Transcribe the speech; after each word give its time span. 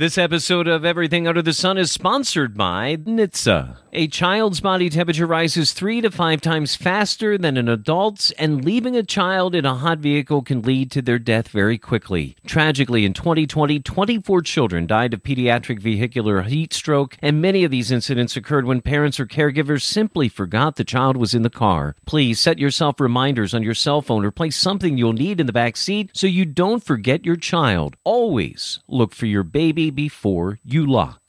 This 0.00 0.16
episode 0.16 0.66
of 0.66 0.86
Everything 0.86 1.28
Under 1.28 1.42
the 1.42 1.52
Sun 1.52 1.76
is 1.76 1.92
sponsored 1.92 2.56
by 2.56 2.96
NHTSA. 2.96 3.76
A 3.92 4.06
child's 4.06 4.60
body 4.60 4.88
temperature 4.88 5.26
rises 5.26 5.72
three 5.72 6.00
to 6.00 6.12
five 6.12 6.40
times 6.40 6.76
faster 6.76 7.36
than 7.36 7.56
an 7.56 7.68
adult's, 7.68 8.30
and 8.32 8.64
leaving 8.64 8.94
a 8.96 9.02
child 9.02 9.52
in 9.52 9.66
a 9.66 9.74
hot 9.74 9.98
vehicle 9.98 10.42
can 10.42 10.62
lead 10.62 10.92
to 10.92 11.02
their 11.02 11.18
death 11.18 11.48
very 11.48 11.76
quickly. 11.76 12.36
Tragically, 12.46 13.04
in 13.04 13.12
2020, 13.12 13.80
24 13.80 14.42
children 14.42 14.86
died 14.86 15.12
of 15.12 15.24
pediatric 15.24 15.80
vehicular 15.80 16.42
heat 16.42 16.72
stroke, 16.72 17.18
and 17.20 17.42
many 17.42 17.64
of 17.64 17.72
these 17.72 17.90
incidents 17.90 18.36
occurred 18.36 18.64
when 18.64 18.80
parents 18.80 19.18
or 19.18 19.26
caregivers 19.26 19.82
simply 19.82 20.28
forgot 20.28 20.76
the 20.76 20.84
child 20.84 21.16
was 21.16 21.34
in 21.34 21.42
the 21.42 21.50
car. 21.50 21.96
Please 22.06 22.40
set 22.40 22.60
yourself 22.60 23.00
reminders 23.00 23.52
on 23.52 23.64
your 23.64 23.74
cell 23.74 24.00
phone 24.00 24.24
or 24.24 24.30
place 24.30 24.56
something 24.56 24.96
you'll 24.96 25.12
need 25.12 25.40
in 25.40 25.46
the 25.46 25.52
back 25.52 25.76
seat 25.76 26.10
so 26.14 26.28
you 26.28 26.44
don't 26.44 26.84
forget 26.84 27.26
your 27.26 27.36
child. 27.36 27.96
Always 28.04 28.78
look 28.86 29.12
for 29.14 29.26
your 29.26 29.42
baby 29.42 29.89
before 29.90 30.58
you 30.64 30.86
lock. 30.86 31.20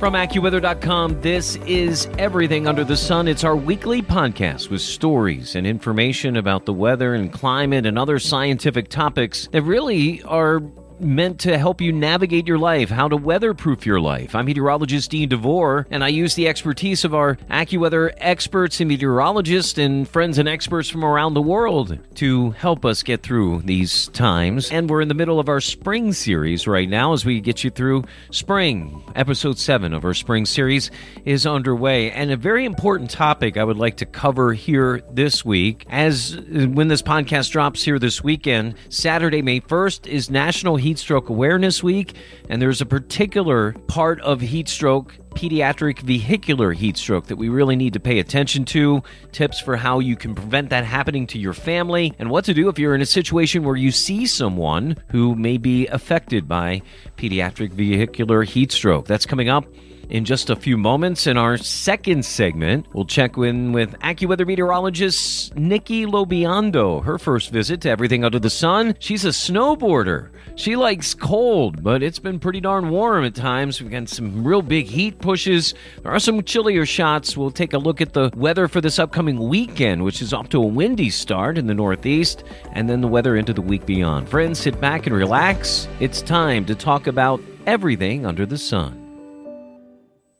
From 0.00 0.14
AccuWeather.com, 0.14 1.22
this 1.22 1.56
is 1.66 2.08
Everything 2.18 2.66
Under 2.66 2.84
the 2.84 2.96
Sun. 2.96 3.26
It's 3.26 3.42
our 3.42 3.56
weekly 3.56 4.02
podcast 4.02 4.68
with 4.68 4.82
stories 4.82 5.54
and 5.54 5.66
information 5.66 6.36
about 6.36 6.66
the 6.66 6.74
weather 6.74 7.14
and 7.14 7.32
climate 7.32 7.86
and 7.86 7.98
other 7.98 8.18
scientific 8.18 8.88
topics 8.90 9.48
that 9.52 9.62
really 9.62 10.22
are 10.24 10.60
meant 11.00 11.40
to 11.40 11.58
help 11.58 11.80
you 11.80 11.92
navigate 11.92 12.46
your 12.46 12.58
life, 12.58 12.90
how 12.90 13.08
to 13.08 13.16
weatherproof 13.16 13.84
your 13.86 14.00
life. 14.00 14.34
I'm 14.34 14.46
meteorologist 14.46 15.10
Dean 15.10 15.28
DeVore, 15.28 15.86
and 15.90 16.04
I 16.04 16.08
use 16.08 16.34
the 16.34 16.48
expertise 16.48 17.04
of 17.04 17.14
our 17.14 17.36
AccuWeather 17.50 18.12
experts 18.18 18.80
and 18.80 18.88
meteorologists 18.88 19.78
and 19.78 20.08
friends 20.08 20.38
and 20.38 20.48
experts 20.48 20.88
from 20.88 21.04
around 21.04 21.34
the 21.34 21.42
world 21.42 21.98
to 22.16 22.50
help 22.52 22.84
us 22.84 23.02
get 23.02 23.22
through 23.22 23.62
these 23.62 24.08
times. 24.08 24.70
And 24.70 24.88
we're 24.88 25.00
in 25.00 25.08
the 25.08 25.14
middle 25.14 25.40
of 25.40 25.48
our 25.48 25.60
spring 25.60 26.12
series 26.12 26.66
right 26.66 26.88
now 26.88 27.12
as 27.12 27.24
we 27.24 27.40
get 27.40 27.64
you 27.64 27.70
through 27.70 28.04
spring. 28.30 29.02
Episode 29.14 29.58
7 29.58 29.92
of 29.92 30.04
our 30.04 30.14
spring 30.14 30.46
series 30.46 30.90
is 31.24 31.46
underway, 31.46 32.10
and 32.10 32.30
a 32.30 32.36
very 32.36 32.64
important 32.64 33.10
topic 33.10 33.56
I 33.56 33.64
would 33.64 33.78
like 33.78 33.96
to 33.98 34.06
cover 34.06 34.52
here 34.52 35.02
this 35.10 35.44
week. 35.44 35.86
As 35.88 36.36
when 36.36 36.88
this 36.88 37.02
podcast 37.02 37.50
drops 37.50 37.82
here 37.82 37.98
this 37.98 38.22
weekend, 38.22 38.74
Saturday, 38.88 39.42
May 39.42 39.60
1st, 39.60 40.06
is 40.06 40.30
National 40.30 40.76
Heat 40.84 40.98
Stroke 40.98 41.30
Awareness 41.30 41.82
Week, 41.82 42.14
and 42.50 42.60
there's 42.60 42.82
a 42.82 42.86
particular 42.86 43.72
part 43.86 44.20
of 44.20 44.42
heat 44.42 44.68
stroke, 44.68 45.16
pediatric 45.30 46.00
vehicular 46.00 46.72
heat 46.72 46.98
stroke, 46.98 47.28
that 47.28 47.36
we 47.36 47.48
really 47.48 47.74
need 47.74 47.94
to 47.94 48.00
pay 48.00 48.18
attention 48.18 48.66
to. 48.66 49.02
Tips 49.32 49.58
for 49.58 49.76
how 49.76 49.98
you 49.98 50.14
can 50.14 50.34
prevent 50.34 50.68
that 50.68 50.84
happening 50.84 51.26
to 51.28 51.38
your 51.38 51.54
family, 51.54 52.12
and 52.18 52.28
what 52.28 52.44
to 52.44 52.52
do 52.52 52.68
if 52.68 52.78
you're 52.78 52.94
in 52.94 53.00
a 53.00 53.06
situation 53.06 53.64
where 53.64 53.76
you 53.76 53.90
see 53.90 54.26
someone 54.26 54.98
who 55.08 55.34
may 55.34 55.56
be 55.56 55.86
affected 55.86 56.46
by 56.46 56.82
pediatric 57.16 57.72
vehicular 57.72 58.42
heat 58.42 58.70
stroke. 58.70 59.06
That's 59.06 59.24
coming 59.24 59.48
up 59.48 59.64
in 60.08 60.24
just 60.24 60.50
a 60.50 60.56
few 60.56 60.76
moments. 60.76 61.26
In 61.26 61.36
our 61.36 61.56
second 61.56 62.24
segment, 62.24 62.86
we'll 62.92 63.04
check 63.04 63.36
in 63.36 63.72
with 63.72 63.98
AccuWeather 64.00 64.46
meteorologist 64.46 65.54
Nikki 65.56 66.06
Lobiondo. 66.06 67.02
Her 67.04 67.18
first 67.18 67.50
visit 67.50 67.80
to 67.82 67.90
everything 67.90 68.24
under 68.24 68.38
the 68.38 68.50
sun. 68.50 68.94
She's 68.98 69.24
a 69.24 69.28
snowboarder. 69.28 70.30
She 70.56 70.76
likes 70.76 71.14
cold, 71.14 71.82
but 71.82 72.02
it's 72.02 72.18
been 72.18 72.38
pretty 72.38 72.60
darn 72.60 72.90
warm 72.90 73.24
at 73.24 73.34
times. 73.34 73.80
We've 73.80 73.90
got 73.90 74.08
some 74.08 74.44
real 74.44 74.62
big 74.62 74.86
heat 74.86 75.18
pushes. 75.18 75.74
There 76.02 76.12
are 76.12 76.20
some 76.20 76.42
chillier 76.42 76.86
shots. 76.86 77.36
We'll 77.36 77.50
take 77.50 77.72
a 77.72 77.78
look 77.78 78.00
at 78.00 78.12
the 78.12 78.30
weather 78.36 78.68
for 78.68 78.80
this 78.80 78.98
upcoming 78.98 79.48
weekend, 79.48 80.04
which 80.04 80.22
is 80.22 80.32
off 80.32 80.48
to 80.50 80.62
a 80.62 80.66
windy 80.66 81.10
start 81.10 81.58
in 81.58 81.66
the 81.66 81.74
Northeast, 81.74 82.44
and 82.72 82.88
then 82.88 83.00
the 83.00 83.08
weather 83.08 83.36
into 83.36 83.52
the 83.52 83.62
week 83.62 83.84
beyond. 83.84 84.28
Friends, 84.28 84.60
sit 84.60 84.80
back 84.80 85.06
and 85.06 85.16
relax. 85.16 85.88
It's 85.98 86.22
time 86.22 86.64
to 86.66 86.74
talk 86.74 87.06
about 87.06 87.40
everything 87.66 88.24
under 88.26 88.46
the 88.46 88.58
sun 88.58 89.03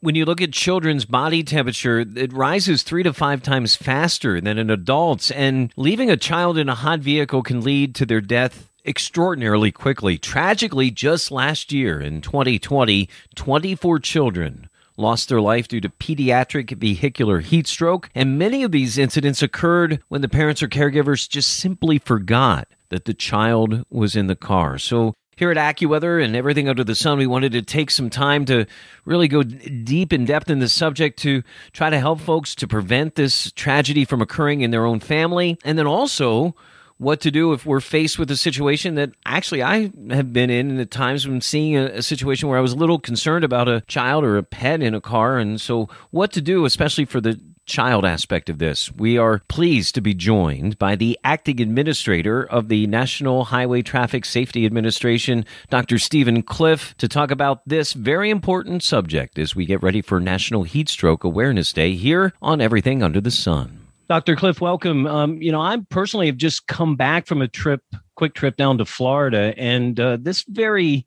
when 0.05 0.15
you 0.15 0.27
look 0.27 0.43
at 0.43 0.53
children's 0.53 1.07
body 1.07 1.43
temperature, 1.43 2.01
it 2.01 2.31
rises 2.31 2.83
three 2.83 3.03
to 3.03 3.15
five 3.15 3.43
times 3.43 3.75
faster 3.75 4.39
than 4.39 4.59
an 4.59 4.69
adult's, 4.69 5.31
and 5.31 5.73
leaving 5.77 6.11
a 6.11 6.17
child 6.17 6.59
in 6.59 6.69
a 6.69 6.75
hot 6.75 7.01
vehicle 7.01 7.43
can 7.43 7.63
lead 7.63 7.95
to 7.95 8.05
their 8.05 8.21
death 8.21 8.71
extraordinarily 8.85 9.73
quickly. 9.73 10.19
Tragically, 10.19 10.91
just 10.91 11.31
last 11.31 11.73
year 11.73 12.03
in 12.03 12.21
2020, 12.21 13.09
24 13.35 13.99
children 14.01 14.69
lost 14.99 15.31
their 15.31 15.41
life 15.41 15.69
due 15.69 15.81
to 15.81 15.89
pediatric 15.89 16.77
vehicular 16.77 17.41
heat 17.41 17.67
stroke, 17.67 18.11
and 18.15 18.39
many 18.39 18.63
of 18.63 18.73
these 18.73 18.99
incidents 18.99 19.43
occurred 19.43 20.03
when 20.09 20.21
the 20.21 20.29
parents 20.29 20.63
or 20.63 20.69
caregivers 20.69 21.27
just 21.27 21.49
simply 21.49 21.99
forgot 21.99 22.69
that 22.91 23.07
the 23.07 23.15
child 23.15 23.83
was 23.89 24.15
in 24.15 24.27
the 24.27 24.37
car. 24.37 24.77
So 24.77 25.15
here 25.37 25.51
at 25.51 25.57
AccuWeather 25.57 26.25
and 26.25 26.37
everything 26.37 26.69
under 26.69 26.85
the 26.85 26.95
sun, 26.95 27.19
we 27.19 27.27
wanted 27.27 27.53
to 27.53 27.63
take 27.63 27.91
some 27.91 28.11
time 28.11 28.45
to 28.47 28.67
really 29.05 29.29
go 29.29 29.43
deep 29.43 30.13
in 30.13 30.25
depth 30.25 30.51
in 30.51 30.59
the 30.59 30.69
subject 30.69 31.19
to 31.21 31.43
try 31.73 31.91
to 31.91 31.99
help 31.99 32.21
folks 32.21 32.55
to 32.57 32.69
prevent 32.69 33.15
this 33.15 33.53
tragedy 33.53 34.05
from 34.05 34.23
occurring 34.23 34.61
in 34.61 34.71
their 34.71 34.85
own 34.85 35.01
family. 35.01 35.59
And 35.65 35.79
then 35.79 35.87
also, 35.87 36.55
what 36.99 37.21
to 37.21 37.31
do 37.31 37.53
if 37.53 37.67
we're 37.67 37.81
faced 37.81 38.19
with 38.19 38.31
a 38.31 38.37
situation 38.37 38.95
that 38.95 39.11
actually 39.27 39.63
I 39.63 39.91
have 40.11 40.33
been 40.33 40.51
in 40.51 40.79
at 40.79 40.91
times 40.91 41.27
when 41.27 41.41
seeing 41.41 41.77
a, 41.77 41.87
a, 41.87 42.03
situation 42.03 42.49
where 42.49 42.59
I 42.59 42.63
was 42.63 42.73
a 42.73 42.77
little 42.77 42.99
concerned 42.99 43.45
about 43.45 43.69
a 43.69 43.83
child 43.83 44.25
or 44.25 44.37
a 44.37 44.43
pet 44.43 44.81
in 44.81 44.95
a 44.95 45.01
car. 45.01 45.39
And 45.39 45.61
so, 45.61 45.89
what 46.11 46.33
to 46.33 46.41
do, 46.41 46.65
especially 46.65 47.05
for 47.05 47.21
the 47.21 47.41
child 47.67 48.05
aspect 48.05 48.49
of 48.49 48.59
this. 48.59 48.93
We 48.93 49.19
are 49.19 49.41
pleased 49.49 49.95
to 49.95 50.01
be 50.01 50.15
joined 50.15 50.79
by 50.79 50.97
the 50.97 51.19
acting 51.25 51.61
administrator 51.61 52.45
of 52.45 52.69
the 52.69 52.87
National 52.87 53.45
Highway 53.45 53.83
Traffic 53.83 54.25
Safety 54.25 54.67
Administration, 54.67 55.45
Dr. 55.71 55.99
Steven 55.99 56.43
Cliff, 56.43 56.95
to 56.99 57.09
talk 57.09 57.31
about 57.31 57.61
this 57.67 57.93
very 57.93 58.31
important 58.31 58.83
subject 58.83 59.39
as 59.39 59.57
we 59.57 59.67
get 59.67 59.83
ready 59.83 60.03
for 60.03 60.21
National 60.21 60.63
Heat 60.65 60.89
Stroke 60.89 61.25
Awareness 61.25 61.73
Day 61.73 61.95
here 61.95 62.33
on 62.43 62.61
Everything 62.61 63.03
Under 63.03 63.21
the 63.21 63.31
Sun. 63.31 63.81
Dr. 64.09 64.37
Cliff, 64.37 64.61
welcome. 64.61 65.07
Um, 65.07 65.41
you 65.41 65.51
know, 65.51 65.63
I 65.63 65.79
personally 65.89 66.27
have 66.27 66.37
just 66.37 66.67
come 66.67 66.95
back 66.95 67.27
from 67.27 67.41
a 67.41 67.49
trip, 67.49 67.81
quick 68.17 68.35
trip 68.35 68.57
down 68.57 68.77
to 68.79 68.85
Florida, 68.85 69.55
and 69.57 69.99
uh, 69.99 70.19
this 70.21 70.45
very 70.47 71.07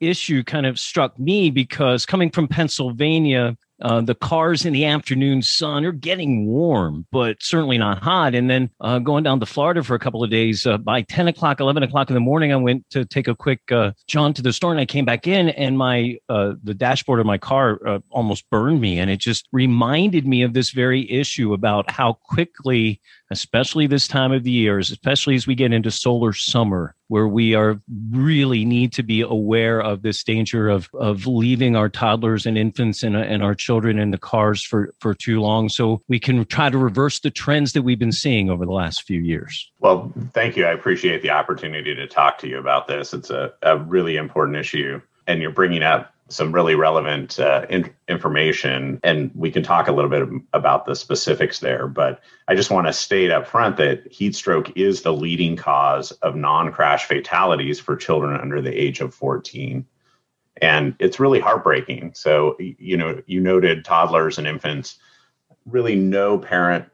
issue 0.00 0.44
kind 0.44 0.66
of 0.66 0.78
struck 0.78 1.18
me 1.18 1.50
because 1.50 2.06
coming 2.06 2.30
from 2.30 2.46
Pennsylvania, 2.46 3.56
uh, 3.82 4.00
the 4.00 4.14
cars 4.14 4.64
in 4.64 4.72
the 4.72 4.84
afternoon 4.84 5.42
sun 5.42 5.84
are 5.84 5.92
getting 5.92 6.46
warm, 6.46 7.06
but 7.12 7.36
certainly 7.40 7.78
not 7.78 8.02
hot. 8.02 8.34
And 8.34 8.50
then 8.50 8.70
uh, 8.80 8.98
going 8.98 9.24
down 9.24 9.40
to 9.40 9.46
Florida 9.46 9.82
for 9.82 9.94
a 9.94 9.98
couple 9.98 10.24
of 10.24 10.30
days, 10.30 10.66
uh, 10.66 10.78
by 10.78 11.02
10 11.02 11.28
o'clock, 11.28 11.60
11 11.60 11.82
o'clock 11.82 12.10
in 12.10 12.14
the 12.14 12.20
morning, 12.20 12.52
I 12.52 12.56
went 12.56 12.88
to 12.90 13.04
take 13.04 13.28
a 13.28 13.34
quick 13.34 13.60
uh, 13.70 13.92
jaunt 14.06 14.36
to 14.36 14.42
the 14.42 14.52
store 14.52 14.72
and 14.72 14.80
I 14.80 14.86
came 14.86 15.04
back 15.04 15.26
in 15.26 15.50
and 15.50 15.78
my 15.78 16.16
uh, 16.28 16.54
the 16.62 16.74
dashboard 16.74 17.20
of 17.20 17.26
my 17.26 17.38
car 17.38 17.80
uh, 17.86 18.00
almost 18.10 18.48
burned 18.50 18.80
me. 18.80 18.98
And 18.98 19.10
it 19.10 19.20
just 19.20 19.48
reminded 19.52 20.26
me 20.26 20.42
of 20.42 20.54
this 20.54 20.70
very 20.70 21.10
issue 21.10 21.52
about 21.52 21.90
how 21.90 22.14
quickly 22.14 23.00
especially 23.30 23.86
this 23.86 24.08
time 24.08 24.32
of 24.32 24.42
the 24.42 24.50
year, 24.50 24.78
especially 24.78 25.34
as 25.34 25.46
we 25.46 25.54
get 25.54 25.72
into 25.72 25.90
solar 25.90 26.32
summer, 26.32 26.94
where 27.08 27.26
we 27.26 27.54
are 27.54 27.80
really 28.10 28.64
need 28.64 28.92
to 28.92 29.02
be 29.02 29.20
aware 29.20 29.80
of 29.80 30.02
this 30.02 30.22
danger 30.22 30.68
of 30.68 30.88
of 30.94 31.26
leaving 31.26 31.74
our 31.74 31.88
toddlers 31.88 32.46
and 32.46 32.56
infants 32.56 33.02
and, 33.02 33.16
and 33.16 33.42
our 33.42 33.54
children 33.54 33.98
in 33.98 34.10
the 34.10 34.18
cars 34.18 34.62
for 34.62 34.94
for 35.00 35.14
too 35.14 35.40
long, 35.40 35.68
so 35.68 36.02
we 36.08 36.20
can 36.20 36.44
try 36.44 36.70
to 36.70 36.78
reverse 36.78 37.20
the 37.20 37.30
trends 37.30 37.72
that 37.72 37.82
we've 37.82 37.98
been 37.98 38.12
seeing 38.12 38.50
over 38.50 38.64
the 38.64 38.72
last 38.72 39.02
few 39.02 39.20
years. 39.20 39.70
Well, 39.80 40.12
thank 40.32 40.56
you. 40.56 40.66
I 40.66 40.72
appreciate 40.72 41.22
the 41.22 41.30
opportunity 41.30 41.94
to 41.94 42.06
talk 42.06 42.38
to 42.38 42.48
you 42.48 42.58
about 42.58 42.86
this. 42.86 43.12
It's 43.12 43.30
a, 43.30 43.52
a 43.62 43.78
really 43.78 44.16
important 44.16 44.56
issue, 44.56 45.00
and 45.26 45.42
you're 45.42 45.50
bringing 45.50 45.82
up 45.82 46.12
some 46.28 46.52
really 46.52 46.74
relevant 46.74 47.40
uh, 47.40 47.66
in- 47.70 47.92
information, 48.08 49.00
and 49.02 49.30
we 49.34 49.50
can 49.50 49.62
talk 49.62 49.88
a 49.88 49.92
little 49.92 50.10
bit 50.10 50.28
about 50.52 50.84
the 50.84 50.94
specifics 50.94 51.60
there. 51.60 51.88
But 51.88 52.20
I 52.46 52.54
just 52.54 52.70
want 52.70 52.86
to 52.86 52.92
state 52.92 53.30
up 53.30 53.46
front 53.46 53.76
that 53.78 54.10
heat 54.12 54.34
stroke 54.34 54.76
is 54.76 55.02
the 55.02 55.12
leading 55.12 55.56
cause 55.56 56.12
of 56.12 56.36
non 56.36 56.72
crash 56.72 57.06
fatalities 57.06 57.80
for 57.80 57.96
children 57.96 58.38
under 58.38 58.60
the 58.60 58.72
age 58.72 59.00
of 59.00 59.14
14. 59.14 59.86
And 60.60 60.94
it's 60.98 61.20
really 61.20 61.40
heartbreaking. 61.40 62.12
So, 62.14 62.56
you 62.58 62.96
know, 62.96 63.22
you 63.26 63.40
noted 63.40 63.84
toddlers 63.84 64.38
and 64.38 64.46
infants. 64.46 64.98
Really, 65.66 65.94
no 65.94 66.38
parent 66.38 66.86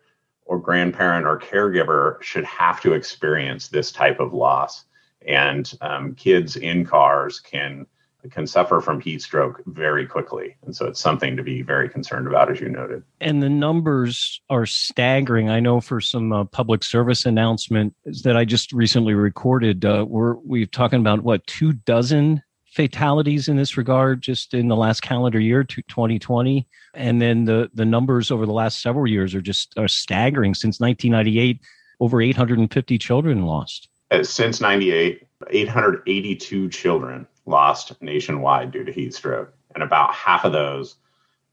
or 0.46 0.58
grandparent 0.58 1.26
or 1.26 1.38
caregiver 1.38 2.20
should 2.22 2.44
have 2.44 2.80
to 2.82 2.92
experience 2.92 3.68
this 3.68 3.90
type 3.90 4.20
of 4.20 4.34
loss. 4.34 4.84
And 5.26 5.72
um, 5.80 6.14
kids 6.14 6.56
in 6.56 6.84
cars 6.84 7.40
can 7.40 7.86
can 8.30 8.46
suffer 8.46 8.80
from 8.80 9.00
heat 9.00 9.22
stroke 9.22 9.62
very 9.66 10.06
quickly. 10.06 10.56
And 10.64 10.74
so 10.74 10.86
it's 10.86 11.00
something 11.00 11.36
to 11.36 11.42
be 11.42 11.62
very 11.62 11.88
concerned 11.88 12.26
about, 12.26 12.50
as 12.50 12.60
you 12.60 12.68
noted. 12.68 13.02
And 13.20 13.42
the 13.42 13.48
numbers 13.48 14.40
are 14.50 14.66
staggering. 14.66 15.50
I 15.50 15.60
know 15.60 15.80
for 15.80 16.00
some 16.00 16.32
uh, 16.32 16.44
public 16.44 16.82
service 16.82 17.26
announcement 17.26 17.94
that 18.22 18.36
I 18.36 18.44
just 18.44 18.72
recently 18.72 19.14
recorded, 19.14 19.84
uh, 19.84 20.04
we're 20.08 20.34
we've 20.34 20.70
talking 20.70 21.00
about 21.00 21.22
what 21.22 21.46
two 21.46 21.72
dozen 21.72 22.42
fatalities 22.74 23.46
in 23.48 23.56
this 23.56 23.76
regard 23.76 24.20
just 24.20 24.52
in 24.52 24.66
the 24.68 24.76
last 24.76 25.00
calendar 25.00 25.38
year, 25.38 25.62
2020, 25.62 26.66
and 26.94 27.22
then 27.22 27.44
the 27.44 27.70
the 27.74 27.84
numbers 27.84 28.30
over 28.30 28.46
the 28.46 28.52
last 28.52 28.82
several 28.82 29.06
years 29.06 29.34
are 29.34 29.40
just 29.40 29.74
are 29.78 29.88
staggering. 29.88 30.54
Since 30.54 30.80
1998, 30.80 31.60
over 32.00 32.20
850 32.20 32.98
children 32.98 33.46
lost. 33.46 33.88
Uh, 34.10 34.22
since 34.22 34.60
98, 34.60 35.26
882 35.50 36.68
children 36.68 37.26
lost 37.46 38.00
nationwide 38.00 38.70
due 38.70 38.84
to 38.84 38.92
heat 38.92 39.14
stroke, 39.14 39.52
and 39.74 39.82
about 39.82 40.14
half 40.14 40.44
of 40.44 40.52
those 40.52 40.96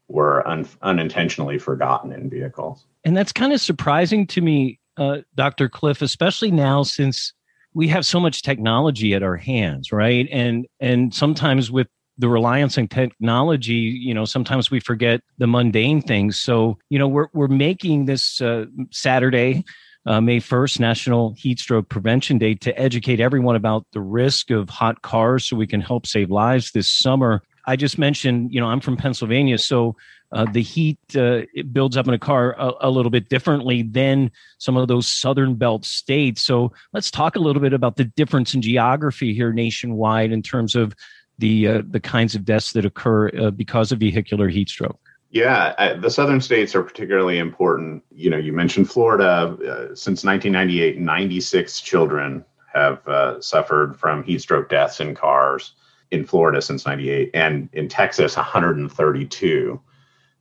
were 0.08 0.46
un- 0.46 0.68
unintentionally 0.82 1.58
forgotten 1.58 2.12
in 2.12 2.28
vehicles. 2.28 2.86
And 3.04 3.16
that's 3.16 3.32
kind 3.32 3.52
of 3.52 3.60
surprising 3.60 4.26
to 4.28 4.40
me, 4.40 4.78
uh, 4.96 5.18
Dr. 5.34 5.68
Cliff, 5.68 6.02
especially 6.02 6.50
now 6.50 6.82
since 6.82 7.32
we 7.74 7.88
have 7.88 8.04
so 8.04 8.20
much 8.20 8.42
technology 8.42 9.14
at 9.14 9.22
our 9.22 9.36
hands, 9.36 9.92
right? 9.92 10.28
And 10.30 10.66
and 10.80 11.14
sometimes 11.14 11.70
with 11.70 11.88
the 12.18 12.28
reliance 12.28 12.76
on 12.76 12.88
technology, 12.88 13.72
you 13.74 14.12
know, 14.12 14.24
sometimes 14.24 14.70
we 14.70 14.80
forget 14.80 15.22
the 15.38 15.46
mundane 15.46 16.02
things. 16.02 16.40
So, 16.40 16.78
you 16.90 16.98
know, 16.98 17.08
we're 17.08 17.28
we're 17.32 17.48
making 17.48 18.04
this 18.04 18.40
uh, 18.40 18.66
Saturday 18.90 19.64
uh, 20.06 20.20
May 20.20 20.40
1st, 20.40 20.80
National 20.80 21.34
Heat 21.34 21.60
Stroke 21.60 21.88
Prevention 21.88 22.38
Day, 22.38 22.54
to 22.54 22.78
educate 22.78 23.20
everyone 23.20 23.56
about 23.56 23.86
the 23.92 24.00
risk 24.00 24.50
of 24.50 24.68
hot 24.68 25.02
cars 25.02 25.48
so 25.48 25.56
we 25.56 25.66
can 25.66 25.80
help 25.80 26.06
save 26.06 26.30
lives 26.30 26.72
this 26.72 26.90
summer. 26.90 27.42
I 27.66 27.76
just 27.76 27.98
mentioned, 27.98 28.52
you 28.52 28.60
know, 28.60 28.66
I'm 28.66 28.80
from 28.80 28.96
Pennsylvania, 28.96 29.58
so 29.58 29.96
uh, 30.32 30.46
the 30.50 30.62
heat 30.62 30.98
uh, 31.14 31.42
builds 31.72 31.96
up 31.96 32.08
in 32.08 32.14
a 32.14 32.18
car 32.18 32.56
a, 32.58 32.88
a, 32.88 32.90
little 32.90 33.10
bit 33.10 33.28
differently 33.28 33.82
than 33.82 34.30
some 34.58 34.76
of 34.76 34.88
those 34.88 35.06
southern 35.06 35.54
belt 35.54 35.84
states. 35.84 36.40
So 36.40 36.72
let's 36.92 37.10
talk 37.10 37.36
a 37.36 37.38
little 37.38 37.60
bit 37.60 37.74
about 37.74 37.96
the 37.96 38.04
difference 38.04 38.54
in 38.54 38.62
geography 38.62 39.34
here 39.34 39.52
nationwide 39.52 40.32
in 40.32 40.42
terms 40.42 40.74
of 40.74 40.94
the 41.38 41.68
uh, 41.68 41.82
the 41.88 42.00
kinds 42.00 42.34
of 42.34 42.44
deaths 42.44 42.72
that 42.72 42.86
occur 42.86 43.28
uh, 43.38 43.50
because 43.50 43.92
of 43.92 43.98
vehicular 43.98 44.48
heat 44.48 44.70
stroke. 44.70 45.00
Yeah, 45.32 45.94
the 45.94 46.10
southern 46.10 46.42
states 46.42 46.74
are 46.74 46.82
particularly 46.82 47.38
important. 47.38 48.04
You 48.10 48.28
know, 48.28 48.36
you 48.36 48.52
mentioned 48.52 48.90
Florida. 48.90 49.56
Uh, 49.56 49.94
since 49.94 50.24
1998, 50.24 50.98
96 50.98 51.80
children 51.80 52.44
have 52.70 53.08
uh, 53.08 53.40
suffered 53.40 53.98
from 53.98 54.22
heat 54.24 54.42
stroke 54.42 54.68
deaths 54.68 55.00
in 55.00 55.14
cars 55.14 55.72
in 56.10 56.26
Florida 56.26 56.60
since 56.60 56.84
98, 56.84 57.30
and 57.32 57.70
in 57.72 57.88
Texas, 57.88 58.36
132. 58.36 59.80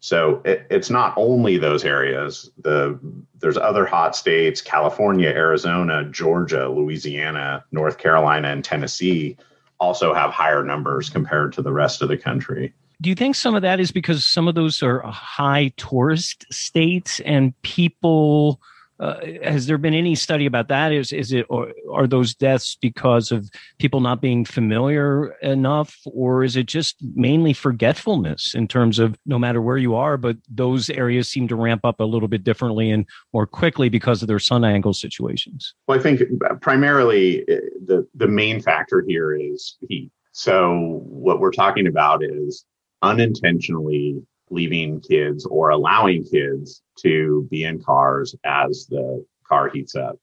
So 0.01 0.41
it, 0.43 0.67
it's 0.69 0.89
not 0.89 1.13
only 1.15 1.57
those 1.57 1.85
areas. 1.85 2.51
The 2.57 2.99
there's 3.39 3.55
other 3.55 3.85
hot 3.85 4.13
states: 4.13 4.61
California, 4.61 5.29
Arizona, 5.29 6.03
Georgia, 6.03 6.67
Louisiana, 6.67 7.63
North 7.71 7.97
Carolina, 7.97 8.49
and 8.49 8.61
Tennessee 8.61 9.37
also 9.79 10.13
have 10.13 10.31
higher 10.31 10.65
numbers 10.65 11.09
compared 11.09 11.53
to 11.53 11.61
the 11.61 11.71
rest 11.71 12.01
of 12.01 12.09
the 12.09 12.17
country 12.17 12.73
do 13.01 13.09
you 13.09 13.15
think 13.15 13.35
some 13.35 13.55
of 13.55 13.63
that 13.63 13.79
is 13.79 13.91
because 13.91 14.25
some 14.25 14.47
of 14.47 14.55
those 14.55 14.81
are 14.83 15.01
high 15.01 15.73
tourist 15.75 16.45
states 16.51 17.19
and 17.21 17.59
people 17.63 18.61
uh, 18.99 19.19
has 19.41 19.65
there 19.65 19.79
been 19.79 19.95
any 19.95 20.13
study 20.13 20.45
about 20.45 20.67
that? 20.67 20.91
Is 20.91 21.11
is 21.11 21.33
it 21.33 21.47
or 21.49 21.71
are 21.91 22.05
those 22.05 22.35
deaths 22.35 22.77
because 22.79 23.31
of 23.31 23.49
people 23.79 23.99
not 23.99 24.21
being 24.21 24.45
familiar 24.45 25.31
enough 25.41 25.97
or 26.05 26.43
is 26.43 26.55
it 26.55 26.67
just 26.67 26.97
mainly 27.15 27.51
forgetfulness 27.51 28.53
in 28.53 28.67
terms 28.67 28.99
of 28.99 29.17
no 29.25 29.39
matter 29.39 29.59
where 29.59 29.77
you 29.77 29.95
are 29.95 30.17
but 30.17 30.37
those 30.47 30.91
areas 30.91 31.27
seem 31.27 31.47
to 31.47 31.55
ramp 31.55 31.83
up 31.83 31.99
a 31.99 32.03
little 32.03 32.27
bit 32.27 32.43
differently 32.43 32.91
and 32.91 33.07
more 33.33 33.47
quickly 33.47 33.89
because 33.89 34.21
of 34.21 34.27
their 34.27 34.37
sun 34.37 34.63
angle 34.63 34.93
situations? 34.93 35.73
Well 35.87 35.97
i 35.97 36.01
think 36.01 36.21
primarily 36.61 37.41
uh, 37.49 37.55
the 37.83 38.07
the 38.13 38.27
main 38.27 38.61
factor 38.61 39.03
here 39.07 39.35
is 39.35 39.77
heat. 39.89 40.11
So 40.31 41.01
what 41.05 41.39
we're 41.39 41.51
talking 41.51 41.87
about 41.87 42.23
is 42.23 42.65
unintentionally 43.01 44.21
leaving 44.49 44.99
kids 45.01 45.45
or 45.45 45.69
allowing 45.69 46.23
kids 46.23 46.81
to 46.99 47.47
be 47.49 47.63
in 47.63 47.81
cars 47.81 48.35
as 48.43 48.85
the 48.89 49.25
car 49.47 49.69
heats 49.69 49.95
up. 49.95 50.17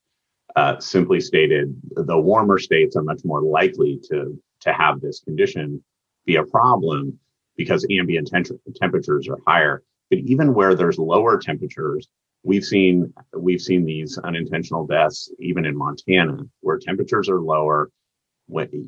Uh, 0.57 0.79
simply 0.79 1.21
stated, 1.21 1.75
the 1.95 2.19
warmer 2.19 2.59
states 2.59 2.97
are 2.97 3.03
much 3.03 3.21
more 3.25 3.43
likely 3.43 4.01
to 4.11 4.41
to 4.61 4.73
have 4.73 5.01
this 5.01 5.21
condition 5.21 5.83
be 6.27 6.37
a 6.37 6.45
problem 6.45 7.19
because 7.57 7.87
ambient 7.91 8.31
temperatures 8.77 9.29
are 9.29 9.39
higher. 9.47 9.83
But 10.11 10.21
even 10.21 10.55
where 10.55 10.75
there's 10.75 10.99
lower 10.99 11.39
temperatures, 11.39 12.09
we've 12.43 12.65
seen 12.65 13.13
we've 13.37 13.61
seen 13.61 13.85
these 13.85 14.19
unintentional 14.19 14.87
deaths 14.87 15.31
even 15.39 15.65
in 15.65 15.77
Montana, 15.77 16.45
where 16.61 16.79
temperatures 16.79 17.29
are 17.29 17.41
lower 17.41 17.91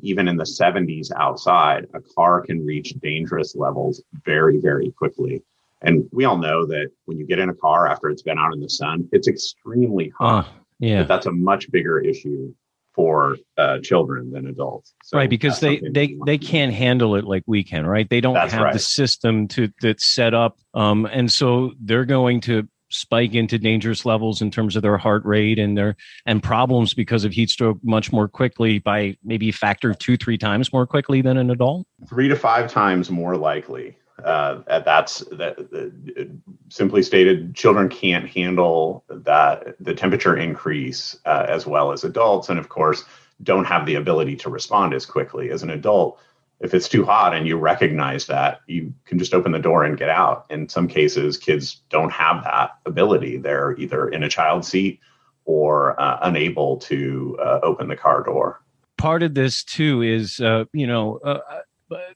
even 0.01 0.27
in 0.27 0.37
the 0.37 0.43
70s 0.43 1.11
outside, 1.15 1.87
a 1.93 2.01
car 2.15 2.41
can 2.41 2.65
reach 2.65 2.93
dangerous 3.01 3.55
levels 3.55 4.01
very, 4.25 4.57
very 4.57 4.91
quickly. 4.91 5.43
And 5.81 6.07
we 6.11 6.25
all 6.25 6.37
know 6.37 6.65
that 6.67 6.91
when 7.05 7.17
you 7.17 7.25
get 7.25 7.39
in 7.39 7.49
a 7.49 7.55
car 7.55 7.87
after 7.87 8.09
it's 8.09 8.21
been 8.21 8.37
out 8.37 8.53
in 8.53 8.59
the 8.59 8.69
sun, 8.69 9.07
it's 9.11 9.27
extremely 9.27 10.11
hot. 10.17 10.45
Uh, 10.45 10.49
yeah, 10.79 11.01
but 11.01 11.07
that's 11.07 11.25
a 11.27 11.31
much 11.31 11.71
bigger 11.71 11.99
issue 11.99 12.53
for 12.93 13.37
uh, 13.57 13.77
children 13.79 14.31
than 14.31 14.47
adults. 14.47 14.93
So 15.03 15.17
right, 15.17 15.29
because 15.29 15.59
they 15.59 15.79
they 15.91 16.17
they 16.25 16.37
can't 16.37 16.73
handle 16.73 17.15
it 17.15 17.23
like 17.23 17.43
we 17.45 17.63
can. 17.63 17.85
Right, 17.85 18.09
they 18.09 18.21
don't 18.21 18.33
that's 18.33 18.53
have 18.53 18.63
right. 18.63 18.73
the 18.73 18.79
system 18.79 19.47
to 19.49 19.71
that's 19.81 20.05
set 20.05 20.33
up, 20.33 20.57
um, 20.73 21.05
and 21.05 21.31
so 21.31 21.71
they're 21.79 22.05
going 22.05 22.41
to 22.41 22.67
spike 22.91 23.33
into 23.33 23.57
dangerous 23.57 24.05
levels 24.05 24.41
in 24.41 24.51
terms 24.51 24.75
of 24.75 24.81
their 24.81 24.97
heart 24.97 25.23
rate 25.25 25.59
and 25.59 25.77
their 25.77 25.95
and 26.25 26.43
problems 26.43 26.93
because 26.93 27.23
of 27.23 27.31
heat 27.31 27.49
stroke 27.49 27.77
much 27.83 28.11
more 28.11 28.27
quickly 28.27 28.79
by 28.79 29.17
maybe 29.23 29.49
a 29.49 29.53
factor 29.53 29.93
two 29.93 30.17
three 30.17 30.37
times 30.37 30.71
more 30.71 30.85
quickly 30.85 31.21
than 31.21 31.37
an 31.37 31.49
adult? 31.49 31.87
Three 32.07 32.27
to 32.27 32.35
five 32.35 32.71
times 32.71 33.09
more 33.09 33.37
likely. 33.37 33.97
Uh, 34.23 34.61
that's 34.85 35.19
that 35.31 35.57
uh, 35.59 36.23
simply 36.69 37.01
stated 37.01 37.55
children 37.55 37.89
can't 37.89 38.29
handle 38.29 39.03
that 39.09 39.75
the 39.79 39.95
temperature 39.95 40.37
increase 40.37 41.17
uh, 41.25 41.45
as 41.49 41.65
well 41.65 41.91
as 41.91 42.03
adults. 42.03 42.49
And 42.49 42.59
of 42.59 42.69
course 42.69 43.03
don't 43.41 43.65
have 43.65 43.85
the 43.85 43.95
ability 43.95 44.35
to 44.35 44.49
respond 44.49 44.93
as 44.93 45.05
quickly 45.05 45.49
as 45.49 45.63
an 45.63 45.71
adult 45.71 46.19
if 46.61 46.73
it's 46.73 46.87
too 46.87 47.03
hot 47.03 47.33
and 47.33 47.47
you 47.47 47.57
recognize 47.57 48.27
that, 48.27 48.61
you 48.67 48.93
can 49.05 49.17
just 49.17 49.33
open 49.33 49.51
the 49.51 49.59
door 49.59 49.83
and 49.83 49.97
get 49.97 50.09
out. 50.09 50.45
In 50.49 50.69
some 50.69 50.87
cases, 50.87 51.37
kids 51.37 51.81
don't 51.89 52.11
have 52.11 52.43
that 52.43 52.71
ability. 52.85 53.37
They're 53.37 53.75
either 53.77 54.07
in 54.07 54.23
a 54.23 54.29
child 54.29 54.63
seat 54.63 54.99
or 55.45 55.99
uh, 55.99 56.19
unable 56.21 56.77
to 56.77 57.37
uh, 57.41 57.59
open 57.63 57.87
the 57.87 57.95
car 57.95 58.23
door. 58.23 58.61
Part 58.97 59.23
of 59.23 59.33
this, 59.33 59.63
too, 59.63 60.03
is, 60.03 60.39
uh, 60.39 60.65
you 60.73 60.85
know, 60.85 61.17
uh, 61.23 61.39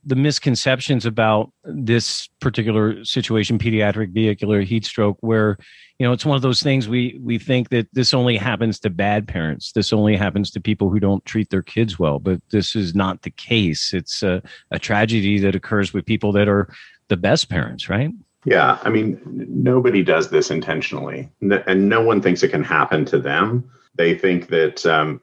the 0.03 0.15
misconceptions 0.15 1.05
about 1.05 1.51
this 1.63 2.27
particular 2.39 3.03
situation, 3.03 3.57
pediatric 3.57 4.11
vehicular 4.13 4.61
heat 4.61 4.85
stroke, 4.85 5.17
where 5.21 5.57
you 5.99 6.05
know 6.05 6.13
it's 6.13 6.25
one 6.25 6.35
of 6.35 6.41
those 6.41 6.61
things 6.61 6.87
we 6.87 7.19
we 7.21 7.37
think 7.37 7.69
that 7.69 7.87
this 7.93 8.13
only 8.13 8.37
happens 8.37 8.79
to 8.79 8.89
bad 8.89 9.27
parents, 9.27 9.71
this 9.71 9.91
only 9.93 10.15
happens 10.15 10.51
to 10.51 10.61
people 10.61 10.89
who 10.89 10.99
don't 10.99 11.25
treat 11.25 11.49
their 11.49 11.61
kids 11.61 11.99
well, 11.99 12.19
but 12.19 12.41
this 12.51 12.75
is 12.75 12.95
not 12.95 13.21
the 13.23 13.31
case. 13.31 13.93
It's 13.93 14.23
a, 14.23 14.41
a 14.71 14.79
tragedy 14.79 15.39
that 15.39 15.55
occurs 15.55 15.93
with 15.93 16.05
people 16.05 16.31
that 16.33 16.47
are 16.47 16.69
the 17.07 17.17
best 17.17 17.49
parents, 17.49 17.89
right? 17.89 18.11
Yeah, 18.45 18.77
I 18.83 18.89
mean, 18.89 19.19
nobody 19.25 20.03
does 20.03 20.29
this 20.29 20.51
intentionally, 20.51 21.29
and 21.41 21.89
no 21.89 22.01
one 22.01 22.21
thinks 22.21 22.43
it 22.43 22.49
can 22.49 22.63
happen 22.63 23.03
to 23.05 23.19
them. 23.19 23.69
They 23.95 24.13
think 24.13 24.49
that, 24.49 24.85
um, 24.85 25.21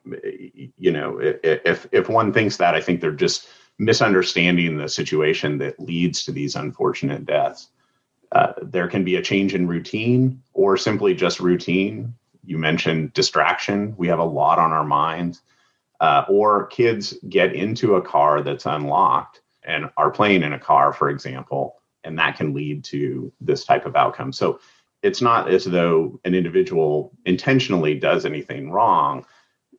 you 0.78 0.90
know, 0.90 1.18
if 1.21 1.87
if 1.92 2.09
one 2.09 2.32
thinks 2.32 2.56
that, 2.56 2.75
I 2.75 2.80
think 2.80 3.00
they're 3.00 3.12
just 3.12 3.47
misunderstanding 3.79 4.76
the 4.76 4.88
situation 4.88 5.59
that 5.59 5.79
leads 5.81 6.25
to 6.25 6.33
these 6.33 6.57
unfortunate 6.57 7.26
deaths. 7.26 7.69
Uh, 8.33 8.52
there 8.62 8.88
can 8.88 9.05
be 9.05 9.17
a 9.17 9.23
change 9.23 9.55
in 9.55 9.67
routine 9.67 10.43
or 10.55 10.76
simply 10.76 11.14
just 11.14 11.41
routine. 11.41 12.14
You 12.45 12.59
mentioned 12.59 13.12
distraction. 13.12 13.95
We 13.97 14.09
have 14.09 14.19
a 14.19 14.25
lot 14.25 14.59
on 14.59 14.73
our 14.73 14.85
minds. 14.85 15.43
Uh, 16.00 16.25
or 16.29 16.67
kids 16.67 17.14
get 17.29 17.55
into 17.55 17.95
a 17.95 18.02
car 18.02 18.43
that's 18.43 18.67
unlocked 18.67 19.41
and 19.62 19.88
are 19.97 20.11
playing 20.11 20.43
in 20.43 20.52
a 20.52 20.59
car, 20.59 20.93
for 20.93 21.11
example, 21.11 21.76
and 22.02 22.19
that 22.19 22.37
can 22.37 22.52
lead 22.52 22.83
to 22.83 23.33
this 23.41 23.64
type 23.64 23.87
of 23.87 23.95
outcome. 23.95 24.33
So 24.33 24.59
it's 25.02 25.23
not 25.23 25.49
as 25.49 25.64
though 25.64 26.19
an 26.25 26.35
individual 26.35 27.12
intentionally 27.25 27.95
does 27.95 28.25
anything 28.25 28.71
wrong. 28.71 29.25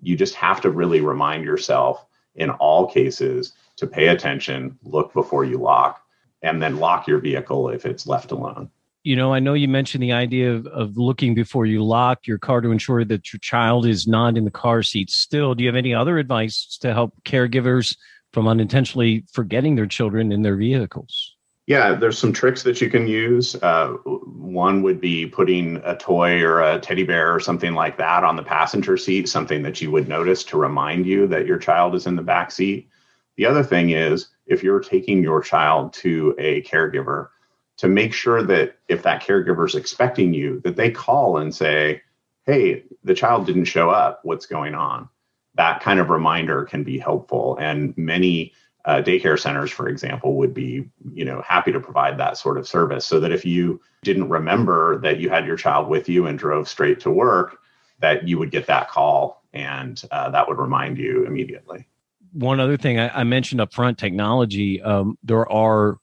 You 0.01 0.15
just 0.15 0.35
have 0.35 0.61
to 0.61 0.69
really 0.69 1.01
remind 1.01 1.43
yourself 1.43 2.05
in 2.35 2.49
all 2.51 2.87
cases 2.87 3.53
to 3.77 3.87
pay 3.87 4.07
attention, 4.07 4.77
look 4.83 5.13
before 5.13 5.45
you 5.45 5.57
lock, 5.57 6.01
and 6.41 6.61
then 6.61 6.77
lock 6.77 7.07
your 7.07 7.19
vehicle 7.19 7.69
if 7.69 7.85
it's 7.85 8.05
left 8.05 8.31
alone. 8.31 8.69
You 9.03 9.17
know, 9.17 9.33
I 9.33 9.39
know 9.39 9.53
you 9.53 9.67
mentioned 9.67 10.01
the 10.01 10.13
idea 10.13 10.53
of, 10.53 10.65
of 10.67 10.97
looking 10.97 11.33
before 11.35 11.65
you 11.65 11.83
lock 11.83 12.25
your 12.25 12.37
car 12.37 12.61
to 12.61 12.71
ensure 12.71 13.03
that 13.03 13.33
your 13.33 13.39
child 13.39 13.85
is 13.85 14.07
not 14.07 14.37
in 14.37 14.45
the 14.45 14.51
car 14.51 14.81
seat 14.81 15.09
still. 15.09 15.55
Do 15.55 15.63
you 15.63 15.67
have 15.67 15.75
any 15.75 15.93
other 15.93 16.17
advice 16.17 16.77
to 16.81 16.93
help 16.93 17.13
caregivers 17.25 17.97
from 18.31 18.47
unintentionally 18.47 19.25
forgetting 19.31 19.75
their 19.75 19.87
children 19.87 20.31
in 20.31 20.41
their 20.41 20.55
vehicles? 20.55 21.35
Yeah, 21.65 21.93
there's 21.93 22.17
some 22.17 22.33
tricks 22.33 22.63
that 22.63 22.81
you 22.81 22.89
can 22.89 23.07
use. 23.07 23.55
Uh, 23.55 23.93
one 24.05 24.81
would 24.83 24.99
be 24.99 25.25
putting 25.25 25.77
a 25.85 25.95
toy 25.95 26.41
or 26.41 26.61
a 26.61 26.79
teddy 26.79 27.03
bear 27.03 27.33
or 27.33 27.39
something 27.39 27.73
like 27.73 27.97
that 27.97 28.23
on 28.25 28.35
the 28.35 28.43
passenger 28.43 28.97
seat, 28.97 29.29
something 29.29 29.63
that 29.63 29.81
you 29.81 29.89
would 29.89 30.09
notice 30.09 30.43
to 30.45 30.57
remind 30.57 31.05
you 31.05 31.25
that 31.27 31.45
your 31.45 31.57
child 31.57 31.95
is 31.95 32.05
in 32.05 32.17
the 32.17 32.21
back 32.21 32.51
seat. 32.51 32.89
The 33.37 33.45
other 33.45 33.63
thing 33.63 33.91
is 33.91 34.29
if 34.45 34.63
you're 34.63 34.79
taking 34.79 35.23
your 35.23 35.41
child 35.41 35.93
to 35.93 36.35
a 36.37 36.61
caregiver, 36.63 37.29
to 37.77 37.87
make 37.87 38.13
sure 38.13 38.43
that 38.43 38.77
if 38.87 39.01
that 39.03 39.23
caregiver 39.23 39.65
is 39.65 39.75
expecting 39.75 40.33
you, 40.33 40.59
that 40.63 40.75
they 40.75 40.91
call 40.91 41.37
and 41.37 41.53
say, 41.53 42.01
"Hey, 42.45 42.83
the 43.03 43.15
child 43.15 43.45
didn't 43.45 43.65
show 43.65 43.89
up. 43.89 44.19
What's 44.23 44.45
going 44.45 44.75
on?" 44.75 45.09
That 45.55 45.81
kind 45.81 45.99
of 45.99 46.09
reminder 46.09 46.65
can 46.65 46.83
be 46.83 46.97
helpful, 46.99 47.57
and 47.59 47.97
many 47.97 48.53
uh, 48.85 49.01
daycare 49.01 49.39
centers, 49.39 49.71
for 49.71 49.87
example, 49.87 50.35
would 50.35 50.53
be 50.53 50.89
you 51.13 51.25
know 51.25 51.41
happy 51.41 51.71
to 51.71 51.79
provide 51.79 52.17
that 52.19 52.37
sort 52.37 52.57
of 52.57 52.67
service, 52.67 53.05
so 53.05 53.19
that 53.19 53.31
if 53.31 53.45
you 53.45 53.81
didn't 54.03 54.29
remember 54.29 54.99
that 54.99 55.19
you 55.19 55.29
had 55.29 55.45
your 55.47 55.57
child 55.57 55.87
with 55.89 56.07
you 56.09 56.27
and 56.27 56.37
drove 56.37 56.67
straight 56.67 56.99
to 56.99 57.11
work, 57.11 57.57
that 57.99 58.27
you 58.27 58.37
would 58.37 58.51
get 58.51 58.67
that 58.67 58.89
call, 58.89 59.43
and 59.53 60.03
uh, 60.11 60.29
that 60.29 60.47
would 60.47 60.59
remind 60.59 60.97
you 60.97 61.25
immediately. 61.25 61.87
One 62.33 62.59
other 62.59 62.77
thing 62.77 62.99
I, 62.99 63.21
I 63.21 63.23
mentioned 63.23 63.61
up 63.61 63.73
front, 63.73 63.97
technology. 63.97 64.81
Um, 64.81 65.17
there 65.23 65.49
are 65.51 65.97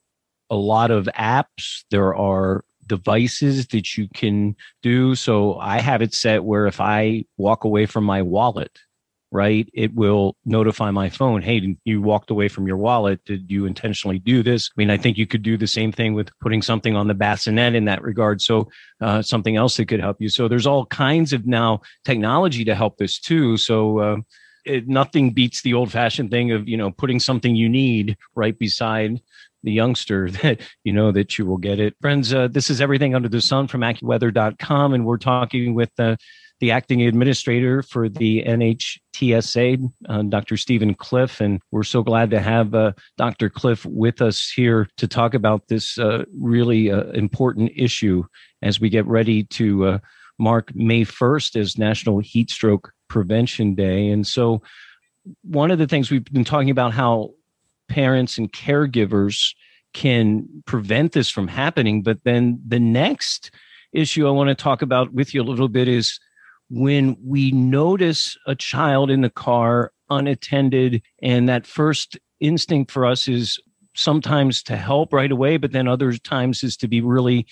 a 0.48 0.56
lot 0.56 0.90
of 0.90 1.08
apps. 1.16 1.84
There 1.90 2.14
are 2.14 2.64
devices 2.86 3.68
that 3.68 3.96
you 3.96 4.08
can 4.14 4.56
do. 4.82 5.14
So 5.14 5.56
I 5.58 5.80
have 5.80 6.02
it 6.02 6.12
set 6.12 6.44
where 6.44 6.66
if 6.66 6.80
I 6.80 7.24
walk 7.36 7.64
away 7.64 7.86
from 7.86 8.04
my 8.04 8.22
wallet, 8.22 8.78
right, 9.32 9.68
it 9.72 9.94
will 9.94 10.36
notify 10.44 10.90
my 10.90 11.08
phone, 11.08 11.40
hey, 11.40 11.76
you 11.84 12.02
walked 12.02 12.30
away 12.30 12.48
from 12.48 12.66
your 12.66 12.76
wallet. 12.76 13.24
Did 13.24 13.48
you 13.48 13.64
intentionally 13.64 14.18
do 14.18 14.42
this? 14.42 14.68
I 14.68 14.74
mean, 14.76 14.90
I 14.90 14.96
think 14.96 15.18
you 15.18 15.26
could 15.26 15.42
do 15.42 15.56
the 15.56 15.68
same 15.68 15.92
thing 15.92 16.14
with 16.14 16.30
putting 16.40 16.62
something 16.62 16.96
on 16.96 17.06
the 17.06 17.14
bassinet 17.14 17.76
in 17.76 17.84
that 17.84 18.02
regard. 18.02 18.42
So 18.42 18.68
uh, 19.00 19.22
something 19.22 19.54
else 19.54 19.76
that 19.76 19.86
could 19.86 20.00
help 20.00 20.16
you. 20.20 20.28
So 20.28 20.48
there's 20.48 20.66
all 20.66 20.86
kinds 20.86 21.32
of 21.32 21.46
now 21.46 21.82
technology 22.04 22.64
to 22.64 22.74
help 22.74 22.98
this 22.98 23.20
too. 23.20 23.56
So 23.56 23.98
uh, 23.98 24.16
it, 24.70 24.88
nothing 24.88 25.32
beats 25.32 25.62
the 25.62 25.74
old 25.74 25.90
fashioned 25.90 26.30
thing 26.30 26.52
of, 26.52 26.68
you 26.68 26.76
know, 26.76 26.90
putting 26.90 27.20
something 27.20 27.54
you 27.54 27.68
need 27.68 28.16
right 28.34 28.58
beside 28.58 29.20
the 29.62 29.72
youngster 29.72 30.30
that 30.42 30.60
you 30.84 30.92
know 30.92 31.12
that 31.12 31.36
you 31.38 31.44
will 31.44 31.58
get 31.58 31.78
it 31.78 31.94
friends 32.00 32.32
uh, 32.32 32.48
this 32.48 32.70
is 32.70 32.80
everything 32.80 33.14
under 33.14 33.28
the 33.28 33.42
sun 33.42 33.66
from 33.66 33.82
accuweather.com 33.82 34.94
and 34.94 35.04
we're 35.04 35.18
talking 35.18 35.74
with 35.74 35.90
uh, 35.98 36.16
the 36.60 36.70
acting 36.70 37.02
administrator 37.02 37.82
for 37.82 38.08
the 38.08 38.44
NHTSA, 38.44 39.90
uh, 40.08 40.22
Dr. 40.22 40.56
Steven 40.58 40.94
Cliff. 40.94 41.40
And 41.40 41.60
we're 41.70 41.82
so 41.82 42.02
glad 42.02 42.30
to 42.30 42.40
have 42.40 42.74
uh, 42.74 42.92
Dr. 43.16 43.48
Cliff 43.48 43.84
with 43.86 44.20
us 44.20 44.50
here 44.50 44.86
to 44.98 45.08
talk 45.08 45.32
about 45.34 45.68
this 45.68 45.98
uh, 45.98 46.24
really 46.38 46.90
uh, 46.90 47.04
important 47.12 47.72
issue 47.74 48.24
as 48.62 48.78
we 48.78 48.90
get 48.90 49.06
ready 49.06 49.44
to 49.44 49.86
uh, 49.86 49.98
mark 50.38 50.74
May 50.74 51.04
1st 51.04 51.56
as 51.56 51.78
National 51.78 52.18
Heat 52.18 52.50
Stroke 52.50 52.92
Prevention 53.10 53.74
Day. 53.74 54.08
And 54.08 54.26
so, 54.26 54.62
one 55.42 55.70
of 55.70 55.78
the 55.78 55.86
things 55.86 56.10
we've 56.10 56.24
been 56.24 56.44
talking 56.44 56.70
about 56.70 56.94
how 56.94 57.32
parents 57.88 58.38
and 58.38 58.50
caregivers 58.50 59.54
can 59.92 60.48
prevent 60.64 61.12
this 61.12 61.28
from 61.28 61.48
happening. 61.48 62.02
But 62.02 62.24
then 62.24 62.58
the 62.66 62.80
next 62.80 63.50
issue 63.92 64.26
I 64.26 64.30
want 64.30 64.48
to 64.48 64.54
talk 64.54 64.80
about 64.80 65.12
with 65.12 65.34
you 65.34 65.42
a 65.42 65.44
little 65.44 65.68
bit 65.68 65.88
is 65.88 66.18
when 66.70 67.16
we 67.22 67.50
notice 67.50 68.38
a 68.46 68.54
child 68.54 69.10
in 69.10 69.20
the 69.20 69.30
car 69.30 69.92
unattended, 70.08 71.02
and 71.22 71.48
that 71.48 71.66
first 71.66 72.18
instinct 72.38 72.90
for 72.90 73.04
us 73.04 73.28
is 73.28 73.58
sometimes 73.94 74.62
to 74.62 74.76
help 74.76 75.12
right 75.12 75.32
away, 75.32 75.56
but 75.56 75.72
then 75.72 75.88
other 75.88 76.12
times 76.12 76.62
is 76.62 76.76
to 76.78 76.88
be 76.88 77.00
really 77.00 77.46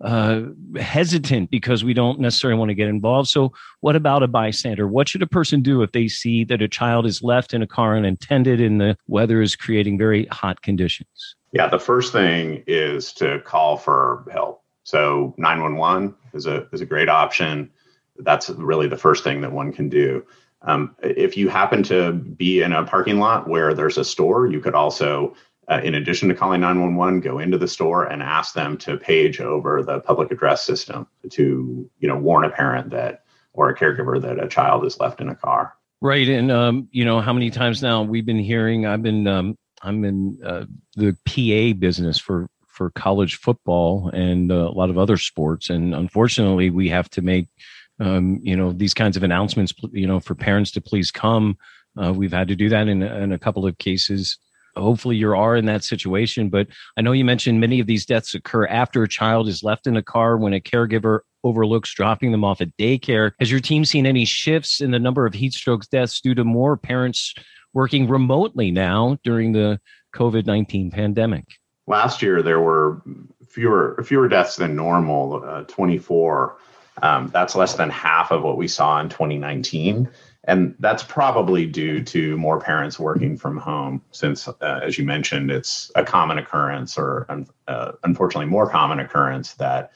uh, 0.00 0.42
hesitant 0.76 1.50
because 1.50 1.82
we 1.82 1.92
don't 1.92 2.20
necessarily 2.20 2.58
want 2.58 2.68
to 2.68 2.74
get 2.74 2.88
involved. 2.88 3.28
So, 3.28 3.52
what 3.80 3.96
about 3.96 4.22
a 4.22 4.28
bystander? 4.28 4.86
What 4.86 5.08
should 5.08 5.22
a 5.22 5.26
person 5.26 5.60
do 5.60 5.82
if 5.82 5.92
they 5.92 6.08
see 6.08 6.44
that 6.44 6.62
a 6.62 6.68
child 6.68 7.06
is 7.06 7.22
left 7.22 7.52
in 7.52 7.62
a 7.62 7.66
car 7.66 7.96
unattended 7.96 8.60
and 8.60 8.80
the 8.80 8.96
weather 9.08 9.42
is 9.42 9.56
creating 9.56 9.98
very 9.98 10.26
hot 10.26 10.62
conditions? 10.62 11.36
Yeah, 11.52 11.68
the 11.68 11.80
first 11.80 12.12
thing 12.12 12.62
is 12.66 13.12
to 13.14 13.40
call 13.40 13.76
for 13.76 14.24
help. 14.32 14.62
So, 14.84 15.34
911 15.36 16.14
is 16.32 16.46
a 16.46 16.68
is 16.72 16.80
a 16.80 16.86
great 16.86 17.08
option. 17.08 17.70
That's 18.18 18.50
really 18.50 18.88
the 18.88 18.96
first 18.96 19.24
thing 19.24 19.40
that 19.40 19.52
one 19.52 19.72
can 19.72 19.88
do. 19.88 20.24
Um, 20.62 20.96
if 21.02 21.36
you 21.36 21.48
happen 21.48 21.82
to 21.84 22.12
be 22.12 22.62
in 22.62 22.72
a 22.72 22.84
parking 22.84 23.18
lot 23.18 23.48
where 23.48 23.74
there's 23.74 23.96
a 23.96 24.04
store, 24.04 24.48
you 24.48 24.60
could 24.60 24.74
also 24.74 25.34
uh, 25.68 25.80
in 25.84 25.94
addition 25.94 26.28
to 26.28 26.34
calling 26.34 26.60
911 26.60 27.20
go 27.20 27.38
into 27.38 27.58
the 27.58 27.68
store 27.68 28.04
and 28.04 28.22
ask 28.22 28.54
them 28.54 28.76
to 28.78 28.96
page 28.96 29.40
over 29.40 29.82
the 29.82 30.00
public 30.00 30.30
address 30.30 30.64
system 30.64 31.06
to 31.30 31.88
you 31.98 32.08
know 32.08 32.16
warn 32.16 32.44
a 32.44 32.50
parent 32.50 32.90
that 32.90 33.24
or 33.52 33.68
a 33.68 33.76
caregiver 33.76 34.20
that 34.20 34.42
a 34.42 34.48
child 34.48 34.84
is 34.84 35.00
left 35.00 35.20
in 35.20 35.28
a 35.28 35.34
car. 35.34 35.74
Right 36.00 36.28
and 36.28 36.50
um, 36.50 36.88
you 36.90 37.04
know 37.04 37.20
how 37.20 37.32
many 37.32 37.50
times 37.50 37.82
now 37.82 38.02
we've 38.02 38.26
been 38.26 38.38
hearing 38.38 38.86
i've 38.86 39.02
been 39.02 39.26
um, 39.26 39.56
i'm 39.82 40.04
in 40.04 40.38
uh, 40.44 40.64
the 40.94 41.16
pa 41.26 41.78
business 41.78 42.18
for 42.18 42.48
for 42.66 42.90
college 42.90 43.36
football 43.36 44.08
and 44.12 44.52
uh, 44.52 44.54
a 44.54 44.70
lot 44.70 44.90
of 44.90 44.98
other 44.98 45.16
sports 45.16 45.70
and 45.70 45.94
unfortunately 45.94 46.70
we 46.70 46.88
have 46.88 47.10
to 47.10 47.20
make 47.20 47.48
um, 48.00 48.38
you 48.42 48.56
know 48.56 48.72
these 48.72 48.94
kinds 48.94 49.16
of 49.16 49.24
announcements 49.24 49.74
you 49.92 50.06
know 50.06 50.20
for 50.20 50.34
parents 50.34 50.70
to 50.72 50.80
please 50.80 51.10
come. 51.10 51.58
Uh, 52.00 52.12
we've 52.12 52.32
had 52.32 52.46
to 52.46 52.54
do 52.54 52.68
that 52.68 52.86
in, 52.86 53.02
in 53.02 53.32
a 53.32 53.38
couple 53.38 53.66
of 53.66 53.76
cases 53.78 54.38
hopefully 54.78 55.16
you 55.16 55.34
are 55.34 55.56
in 55.56 55.66
that 55.66 55.84
situation. 55.84 56.48
But 56.48 56.68
I 56.96 57.02
know 57.02 57.12
you 57.12 57.24
mentioned 57.24 57.60
many 57.60 57.80
of 57.80 57.86
these 57.86 58.06
deaths 58.06 58.34
occur 58.34 58.66
after 58.66 59.02
a 59.02 59.08
child 59.08 59.48
is 59.48 59.62
left 59.62 59.86
in 59.86 59.96
a 59.96 60.02
car 60.02 60.36
when 60.36 60.52
a 60.52 60.60
caregiver 60.60 61.20
overlooks 61.44 61.94
dropping 61.94 62.32
them 62.32 62.44
off 62.44 62.60
at 62.60 62.76
daycare. 62.76 63.32
Has 63.38 63.50
your 63.50 63.60
team 63.60 63.84
seen 63.84 64.06
any 64.06 64.24
shifts 64.24 64.80
in 64.80 64.90
the 64.90 64.98
number 64.98 65.26
of 65.26 65.34
heat 65.34 65.52
strokes 65.52 65.86
deaths 65.86 66.20
due 66.20 66.34
to 66.34 66.44
more 66.44 66.76
parents 66.76 67.34
working 67.74 68.08
remotely 68.08 68.70
now 68.70 69.18
during 69.24 69.52
the 69.52 69.80
COVID 70.14 70.46
19 70.46 70.90
pandemic? 70.90 71.44
Last 71.86 72.22
year, 72.22 72.42
there 72.42 72.60
were 72.60 73.02
fewer 73.48 74.02
fewer 74.04 74.28
deaths 74.28 74.56
than 74.56 74.76
normal, 74.76 75.42
uh, 75.44 75.62
24. 75.64 76.58
Um, 77.02 77.30
that's 77.32 77.54
less 77.54 77.74
than 77.74 77.90
half 77.90 78.30
of 78.30 78.42
what 78.42 78.56
we 78.56 78.68
saw 78.68 79.00
in 79.00 79.08
2019. 79.08 80.08
And 80.44 80.74
that's 80.78 81.02
probably 81.02 81.66
due 81.66 82.02
to 82.04 82.36
more 82.36 82.60
parents 82.60 82.98
working 82.98 83.36
from 83.36 83.58
home, 83.58 84.02
since, 84.12 84.48
uh, 84.48 84.80
as 84.82 84.96
you 84.96 85.04
mentioned, 85.04 85.50
it's 85.50 85.90
a 85.94 86.04
common 86.04 86.38
occurrence, 86.38 86.96
or 86.96 87.26
uh, 87.66 87.92
unfortunately, 88.04 88.46
more 88.46 88.70
common 88.70 89.00
occurrence 89.00 89.54
that 89.54 89.92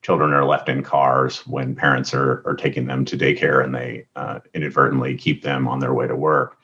children 0.00 0.32
are 0.32 0.44
left 0.44 0.68
in 0.68 0.82
cars 0.82 1.46
when 1.46 1.76
parents 1.76 2.12
are, 2.12 2.42
are 2.46 2.56
taking 2.56 2.86
them 2.86 3.04
to 3.04 3.16
daycare 3.16 3.62
and 3.62 3.74
they 3.74 4.06
uh, 4.16 4.40
inadvertently 4.54 5.16
keep 5.16 5.42
them 5.42 5.68
on 5.68 5.78
their 5.78 5.94
way 5.94 6.08
to 6.08 6.16
work. 6.16 6.58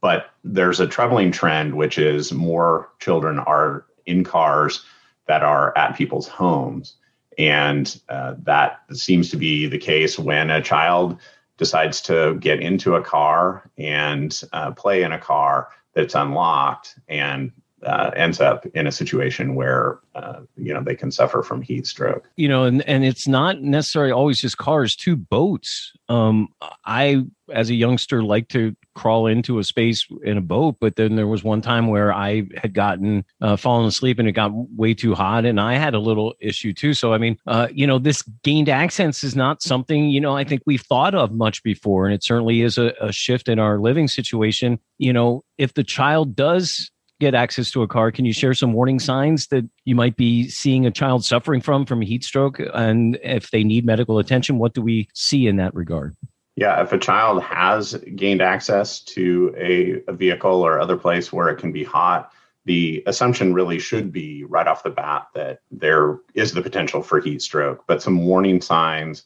But 0.00 0.30
there's 0.42 0.80
a 0.80 0.86
troubling 0.86 1.30
trend, 1.30 1.74
which 1.74 1.98
is 1.98 2.32
more 2.32 2.90
children 2.98 3.38
are 3.38 3.86
in 4.06 4.24
cars 4.24 4.84
that 5.26 5.42
are 5.42 5.76
at 5.78 5.96
people's 5.96 6.26
homes. 6.26 6.96
And 7.38 8.00
uh, 8.08 8.34
that 8.42 8.80
seems 8.92 9.30
to 9.30 9.36
be 9.36 9.66
the 9.66 9.78
case 9.78 10.18
when 10.18 10.50
a 10.50 10.60
child 10.60 11.18
decides 11.60 12.00
to 12.00 12.36
get 12.40 12.58
into 12.58 12.94
a 12.94 13.02
car 13.02 13.70
and 13.76 14.42
uh, 14.54 14.70
play 14.70 15.02
in 15.02 15.12
a 15.12 15.18
car 15.18 15.68
that's 15.92 16.14
unlocked 16.14 16.98
and 17.06 17.52
uh, 17.84 18.10
ends 18.16 18.40
up 18.40 18.64
in 18.74 18.86
a 18.86 18.92
situation 18.92 19.54
where 19.54 19.98
uh, 20.14 20.40
you 20.56 20.72
know 20.72 20.82
they 20.82 20.94
can 20.94 21.10
suffer 21.10 21.42
from 21.42 21.60
heat 21.60 21.86
stroke. 21.86 22.28
You 22.36 22.48
know, 22.48 22.64
and 22.64 22.80
and 22.88 23.04
it's 23.04 23.28
not 23.28 23.60
necessarily 23.60 24.10
always 24.10 24.40
just 24.40 24.56
cars, 24.56 24.96
too. 24.96 25.16
Boats. 25.16 25.92
Um, 26.08 26.48
I, 26.86 27.24
as 27.52 27.68
a 27.68 27.74
youngster, 27.74 28.22
like 28.22 28.48
to 28.48 28.74
crawl 29.00 29.26
into 29.26 29.58
a 29.58 29.64
space 29.64 30.06
in 30.24 30.36
a 30.36 30.42
boat, 30.42 30.76
but 30.78 30.96
then 30.96 31.16
there 31.16 31.26
was 31.26 31.42
one 31.42 31.62
time 31.62 31.86
where 31.86 32.12
I 32.12 32.42
had 32.58 32.74
gotten 32.74 33.24
uh, 33.40 33.56
fallen 33.56 33.86
asleep 33.86 34.18
and 34.18 34.28
it 34.28 34.32
got 34.32 34.50
way 34.52 34.92
too 34.92 35.14
hot, 35.14 35.46
and 35.46 35.58
I 35.58 35.76
had 35.76 35.94
a 35.94 35.98
little 35.98 36.34
issue 36.38 36.74
too. 36.74 36.92
So 36.92 37.14
I 37.14 37.18
mean, 37.18 37.38
uh, 37.46 37.68
you 37.72 37.86
know, 37.86 37.98
this 37.98 38.20
gained 38.44 38.68
access 38.68 39.24
is 39.24 39.34
not 39.34 39.62
something 39.62 40.10
you 40.10 40.20
know 40.20 40.36
I 40.36 40.44
think 40.44 40.60
we've 40.66 40.82
thought 40.82 41.14
of 41.14 41.32
much 41.32 41.62
before, 41.62 42.04
and 42.04 42.14
it 42.14 42.22
certainly 42.22 42.60
is 42.60 42.76
a, 42.76 42.92
a 43.00 43.10
shift 43.10 43.48
in 43.48 43.58
our 43.58 43.78
living 43.78 44.06
situation. 44.06 44.78
You 44.98 45.14
know, 45.14 45.44
if 45.56 45.72
the 45.72 45.84
child 45.84 46.36
does 46.36 46.90
get 47.20 47.34
access 47.34 47.70
to 47.70 47.82
a 47.82 47.88
car, 47.88 48.12
can 48.12 48.26
you 48.26 48.34
share 48.34 48.52
some 48.52 48.74
warning 48.74 48.98
signs 48.98 49.46
that 49.46 49.64
you 49.86 49.94
might 49.94 50.16
be 50.16 50.46
seeing 50.48 50.84
a 50.84 50.90
child 50.90 51.24
suffering 51.24 51.62
from 51.62 51.86
from 51.86 52.02
heat 52.02 52.22
stroke? 52.22 52.60
And 52.74 53.18
if 53.22 53.50
they 53.50 53.64
need 53.64 53.86
medical 53.86 54.18
attention, 54.18 54.58
what 54.58 54.74
do 54.74 54.82
we 54.82 55.08
see 55.14 55.46
in 55.46 55.56
that 55.56 55.74
regard? 55.74 56.14
Yeah, 56.56 56.82
if 56.82 56.92
a 56.92 56.98
child 56.98 57.42
has 57.42 57.94
gained 58.16 58.42
access 58.42 59.00
to 59.00 59.54
a, 59.56 60.02
a 60.08 60.12
vehicle 60.12 60.62
or 60.62 60.80
other 60.80 60.96
place 60.96 61.32
where 61.32 61.48
it 61.48 61.58
can 61.58 61.72
be 61.72 61.84
hot, 61.84 62.32
the 62.66 63.02
assumption 63.06 63.54
really 63.54 63.78
should 63.78 64.12
be 64.12 64.44
right 64.44 64.66
off 64.66 64.82
the 64.82 64.90
bat 64.90 65.28
that 65.34 65.60
there 65.70 66.18
is 66.34 66.52
the 66.52 66.62
potential 66.62 67.02
for 67.02 67.20
heat 67.20 67.40
stroke. 67.40 67.84
But 67.86 68.02
some 68.02 68.26
warning 68.26 68.60
signs 68.60 69.24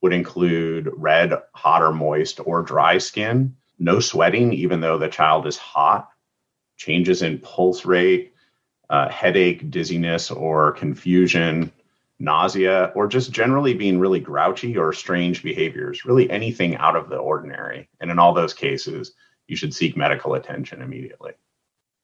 would 0.00 0.12
include 0.12 0.90
red, 0.96 1.34
hot 1.54 1.82
or 1.82 1.92
moist, 1.92 2.40
or 2.44 2.62
dry 2.62 2.98
skin, 2.98 3.54
no 3.78 4.00
sweating, 4.00 4.52
even 4.52 4.80
though 4.80 4.98
the 4.98 5.08
child 5.08 5.46
is 5.46 5.58
hot, 5.58 6.08
changes 6.76 7.20
in 7.20 7.38
pulse 7.38 7.84
rate, 7.84 8.32
uh, 8.88 9.08
headache, 9.08 9.70
dizziness, 9.70 10.30
or 10.30 10.72
confusion, 10.72 11.70
nausea, 12.20 12.92
or 12.94 13.08
just 13.08 13.32
generally 13.32 13.74
being 13.74 13.98
really 13.98 14.20
grouchy 14.20 14.76
or 14.76 14.92
strange 14.92 15.42
behaviors, 15.42 16.04
really 16.04 16.30
anything 16.30 16.76
out 16.76 16.94
of 16.94 17.08
the 17.08 17.16
ordinary. 17.16 17.88
And 18.00 18.10
in 18.10 18.18
all 18.18 18.34
those 18.34 18.54
cases, 18.54 19.12
you 19.48 19.56
should 19.56 19.74
seek 19.74 19.96
medical 19.96 20.34
attention 20.34 20.82
immediately. 20.82 21.32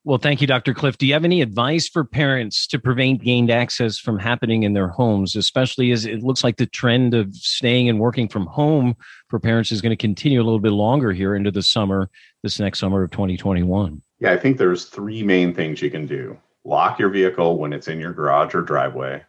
Well, 0.06 0.18
thank 0.18 0.40
you, 0.40 0.46
Dr. 0.46 0.72
Cliff. 0.72 0.98
Do 0.98 1.06
you 1.06 1.14
have 1.14 1.24
any 1.24 1.42
advice 1.42 1.88
for 1.88 2.04
parents 2.04 2.68
to 2.68 2.78
prevent 2.78 3.24
gained 3.24 3.50
access 3.50 3.98
from 3.98 4.20
happening 4.20 4.62
in 4.62 4.72
their 4.72 4.86
homes, 4.86 5.34
especially 5.34 5.90
as 5.90 6.06
it 6.06 6.22
looks 6.22 6.44
like 6.44 6.58
the 6.58 6.66
trend 6.66 7.12
of 7.12 7.34
staying 7.34 7.88
and 7.88 7.98
working 7.98 8.28
from 8.28 8.46
home 8.46 8.94
for 9.28 9.40
parents 9.40 9.72
is 9.72 9.80
going 9.82 9.90
to 9.90 9.96
continue 9.96 10.40
a 10.40 10.44
little 10.44 10.60
bit 10.60 10.70
longer 10.70 11.12
here 11.12 11.34
into 11.34 11.50
the 11.50 11.62
summer, 11.62 12.08
this 12.44 12.60
next 12.60 12.78
summer 12.78 13.02
of 13.02 13.10
2021? 13.10 14.00
Yeah, 14.20 14.30
I 14.30 14.36
think 14.36 14.58
there's 14.58 14.84
three 14.84 15.24
main 15.24 15.52
things 15.52 15.82
you 15.82 15.90
can 15.90 16.06
do. 16.06 16.38
Lock 16.64 17.00
your 17.00 17.08
vehicle 17.08 17.58
when 17.58 17.72
it's 17.72 17.88
in 17.88 17.98
your 17.98 18.12
garage 18.12 18.54
or 18.54 18.62
driveway, 18.62 19.24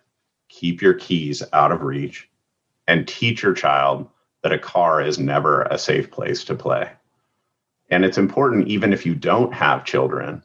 keep 0.49 0.81
your 0.81 0.93
keys 0.93 1.43
out 1.53 1.71
of 1.71 1.81
reach, 1.81 2.29
and 2.87 3.07
teach 3.07 3.43
your 3.43 3.53
child 3.53 4.07
that 4.43 4.53
a 4.53 4.59
car 4.59 5.01
is 5.01 5.19
never 5.19 5.63
a 5.63 5.77
safe 5.77 6.11
place 6.11 6.43
to 6.45 6.55
play. 6.55 6.89
And 7.89 8.05
it's 8.05 8.17
important, 8.17 8.67
even 8.67 8.93
if 8.93 9.05
you 9.05 9.15
don't 9.15 9.53
have 9.53 9.85
children, 9.85 10.43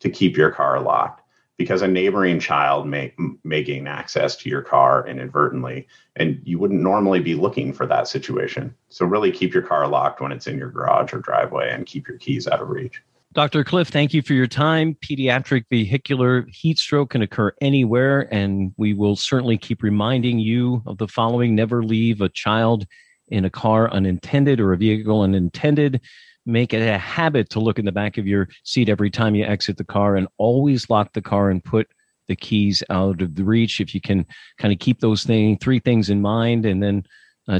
to 0.00 0.10
keep 0.10 0.36
your 0.36 0.50
car 0.50 0.80
locked 0.80 1.22
because 1.56 1.82
a 1.82 1.88
neighboring 1.88 2.40
child 2.40 2.86
may 2.86 3.12
may 3.44 3.62
gain 3.62 3.86
access 3.86 4.34
to 4.34 4.48
your 4.48 4.62
car 4.62 5.06
inadvertently 5.06 5.86
and 6.16 6.40
you 6.42 6.58
wouldn't 6.58 6.80
normally 6.80 7.20
be 7.20 7.34
looking 7.34 7.70
for 7.72 7.86
that 7.86 8.08
situation 8.08 8.74
so 8.88 9.04
really 9.04 9.30
keep 9.30 9.52
your 9.52 9.62
car 9.62 9.86
locked 9.86 10.22
when 10.22 10.32
it's 10.32 10.46
in 10.46 10.56
your 10.56 10.70
garage 10.70 11.12
or 11.12 11.18
driveway 11.18 11.70
and 11.70 11.84
keep 11.84 12.08
your 12.08 12.16
keys 12.16 12.48
out 12.48 12.62
of 12.62 12.70
reach 12.70 13.02
Dr. 13.32 13.62
Cliff, 13.62 13.88
thank 13.88 14.12
you 14.12 14.22
for 14.22 14.32
your 14.34 14.48
time. 14.48 14.96
Pediatric 14.96 15.64
vehicular 15.70 16.46
heat 16.48 16.78
stroke 16.78 17.10
can 17.10 17.22
occur 17.22 17.52
anywhere, 17.60 18.28
and 18.34 18.74
we 18.76 18.92
will 18.92 19.14
certainly 19.14 19.56
keep 19.56 19.84
reminding 19.84 20.40
you 20.40 20.82
of 20.86 20.98
the 20.98 21.06
following 21.06 21.54
never 21.54 21.84
leave 21.84 22.20
a 22.20 22.28
child 22.28 22.86
in 23.28 23.44
a 23.44 23.50
car 23.50 23.88
unintended 23.92 24.58
or 24.58 24.72
a 24.72 24.76
vehicle 24.76 25.22
unintended 25.22 26.00
make 26.46 26.72
it 26.72 26.82
a 26.82 26.98
habit 26.98 27.50
to 27.50 27.60
look 27.60 27.78
in 27.78 27.84
the 27.84 27.92
back 27.92 28.18
of 28.18 28.26
your 28.26 28.48
seat 28.64 28.88
every 28.88 29.10
time 29.10 29.34
you 29.34 29.44
exit 29.44 29.76
the 29.76 29.84
car 29.84 30.16
and 30.16 30.26
always 30.38 30.88
lock 30.90 31.12
the 31.12 31.22
car 31.22 31.50
and 31.50 31.62
put 31.64 31.88
the 32.28 32.36
keys 32.36 32.82
out 32.90 33.20
of 33.22 33.34
the 33.34 33.44
reach 33.44 33.80
if 33.80 33.94
you 33.94 34.00
can 34.00 34.24
kind 34.58 34.72
of 34.72 34.78
keep 34.78 35.00
those 35.00 35.24
thing, 35.24 35.58
three 35.58 35.78
things 35.78 36.10
in 36.10 36.20
mind 36.20 36.64
and 36.64 36.82
then 36.82 37.04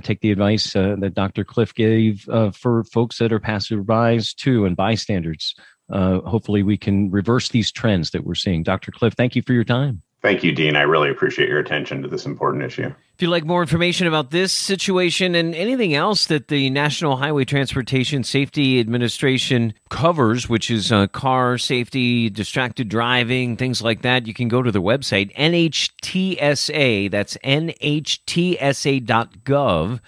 take 0.02 0.20
the 0.20 0.30
advice 0.30 0.76
uh, 0.76 0.96
that 1.00 1.14
dr 1.14 1.44
cliff 1.44 1.74
gave 1.74 2.28
uh, 2.28 2.50
for 2.50 2.84
folks 2.84 3.18
that 3.18 3.32
are 3.32 3.40
passerbys 3.40 4.34
too 4.34 4.64
and 4.64 4.76
bystanders. 4.76 5.54
Uh, 5.92 6.20
hopefully 6.20 6.62
we 6.62 6.76
can 6.76 7.10
reverse 7.10 7.48
these 7.48 7.72
trends 7.72 8.10
that 8.10 8.24
we're 8.24 8.34
seeing. 8.34 8.62
Dr 8.62 8.92
cliff 8.92 9.14
thank 9.14 9.34
you 9.34 9.42
for 9.42 9.52
your 9.52 9.64
time 9.64 10.02
Thank 10.22 10.44
you, 10.44 10.52
Dean. 10.52 10.76
I 10.76 10.82
really 10.82 11.08
appreciate 11.08 11.48
your 11.48 11.60
attention 11.60 12.02
to 12.02 12.08
this 12.08 12.26
important 12.26 12.62
issue. 12.62 12.92
If 13.14 13.22
you'd 13.22 13.30
like 13.30 13.46
more 13.46 13.62
information 13.62 14.06
about 14.06 14.30
this 14.30 14.52
situation 14.52 15.34
and 15.34 15.54
anything 15.54 15.94
else 15.94 16.26
that 16.26 16.48
the 16.48 16.68
National 16.68 17.16
Highway 17.16 17.46
Transportation 17.46 18.22
Safety 18.22 18.80
Administration 18.80 19.72
covers, 19.88 20.46
which 20.46 20.70
is 20.70 20.92
uh, 20.92 21.06
car 21.06 21.56
safety, 21.56 22.28
distracted 22.28 22.90
driving, 22.90 23.56
things 23.56 23.80
like 23.80 24.02
that, 24.02 24.26
you 24.26 24.34
can 24.34 24.48
go 24.48 24.60
to 24.62 24.70
their 24.70 24.82
website, 24.82 25.34
NHTSA. 25.36 27.10
That's 27.10 27.38
NHTSA.gov. 27.38 30.00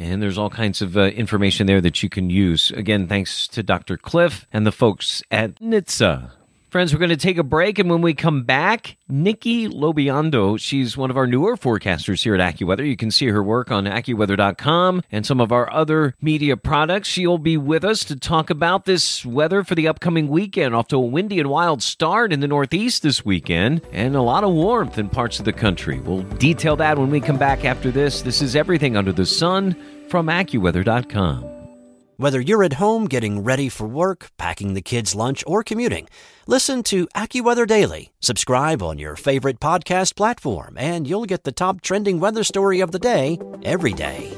And 0.00 0.22
there's 0.22 0.38
all 0.38 0.50
kinds 0.50 0.80
of 0.80 0.96
uh, 0.96 1.06
information 1.06 1.66
there 1.66 1.80
that 1.80 2.04
you 2.04 2.08
can 2.08 2.30
use. 2.30 2.70
Again, 2.70 3.08
thanks 3.08 3.48
to 3.48 3.64
Dr. 3.64 3.96
Cliff 3.96 4.46
and 4.52 4.64
the 4.64 4.70
folks 4.70 5.24
at 5.32 5.56
NHTSA. 5.56 6.37
Friends, 6.70 6.92
we're 6.92 6.98
going 6.98 7.08
to 7.08 7.16
take 7.16 7.38
a 7.38 7.42
break, 7.42 7.78
and 7.78 7.88
when 7.88 8.02
we 8.02 8.12
come 8.12 8.42
back, 8.42 8.98
Nikki 9.08 9.68
Lobiondo, 9.68 10.60
she's 10.60 10.98
one 10.98 11.08
of 11.08 11.16
our 11.16 11.26
newer 11.26 11.56
forecasters 11.56 12.22
here 12.22 12.34
at 12.34 12.40
AccuWeather. 12.54 12.86
You 12.86 12.94
can 12.94 13.10
see 13.10 13.28
her 13.28 13.42
work 13.42 13.70
on 13.70 13.84
AccuWeather.com 13.84 15.02
and 15.10 15.24
some 15.24 15.40
of 15.40 15.50
our 15.50 15.72
other 15.72 16.14
media 16.20 16.58
products. 16.58 17.08
She'll 17.08 17.38
be 17.38 17.56
with 17.56 17.84
us 17.84 18.04
to 18.04 18.16
talk 18.16 18.50
about 18.50 18.84
this 18.84 19.24
weather 19.24 19.64
for 19.64 19.74
the 19.74 19.88
upcoming 19.88 20.28
weekend. 20.28 20.74
Off 20.74 20.88
to 20.88 20.96
a 20.96 21.00
windy 21.00 21.40
and 21.40 21.48
wild 21.48 21.82
start 21.82 22.34
in 22.34 22.40
the 22.40 22.48
Northeast 22.48 23.02
this 23.02 23.24
weekend, 23.24 23.80
and 23.90 24.14
a 24.14 24.20
lot 24.20 24.44
of 24.44 24.52
warmth 24.52 24.98
in 24.98 25.08
parts 25.08 25.38
of 25.38 25.46
the 25.46 25.54
country. 25.54 26.00
We'll 26.00 26.20
detail 26.22 26.76
that 26.76 26.98
when 26.98 27.08
we 27.08 27.22
come 27.22 27.38
back 27.38 27.64
after 27.64 27.90
this. 27.90 28.20
This 28.20 28.42
is 28.42 28.54
Everything 28.54 28.94
Under 28.94 29.12
the 29.12 29.24
Sun 29.24 29.74
from 30.10 30.26
AccuWeather.com. 30.26 31.57
Whether 32.20 32.40
you're 32.40 32.64
at 32.64 32.72
home 32.72 33.06
getting 33.06 33.44
ready 33.44 33.68
for 33.68 33.86
work, 33.86 34.32
packing 34.38 34.74
the 34.74 34.82
kids' 34.82 35.14
lunch, 35.14 35.44
or 35.46 35.62
commuting, 35.62 36.08
listen 36.48 36.82
to 36.82 37.06
AccuWeather 37.14 37.64
Daily. 37.64 38.10
Subscribe 38.18 38.82
on 38.82 38.98
your 38.98 39.14
favorite 39.14 39.60
podcast 39.60 40.16
platform, 40.16 40.74
and 40.76 41.06
you'll 41.06 41.26
get 41.26 41.44
the 41.44 41.52
top 41.52 41.80
trending 41.80 42.18
weather 42.18 42.42
story 42.42 42.80
of 42.80 42.90
the 42.90 42.98
day 42.98 43.38
every 43.62 43.92
day. 43.92 44.32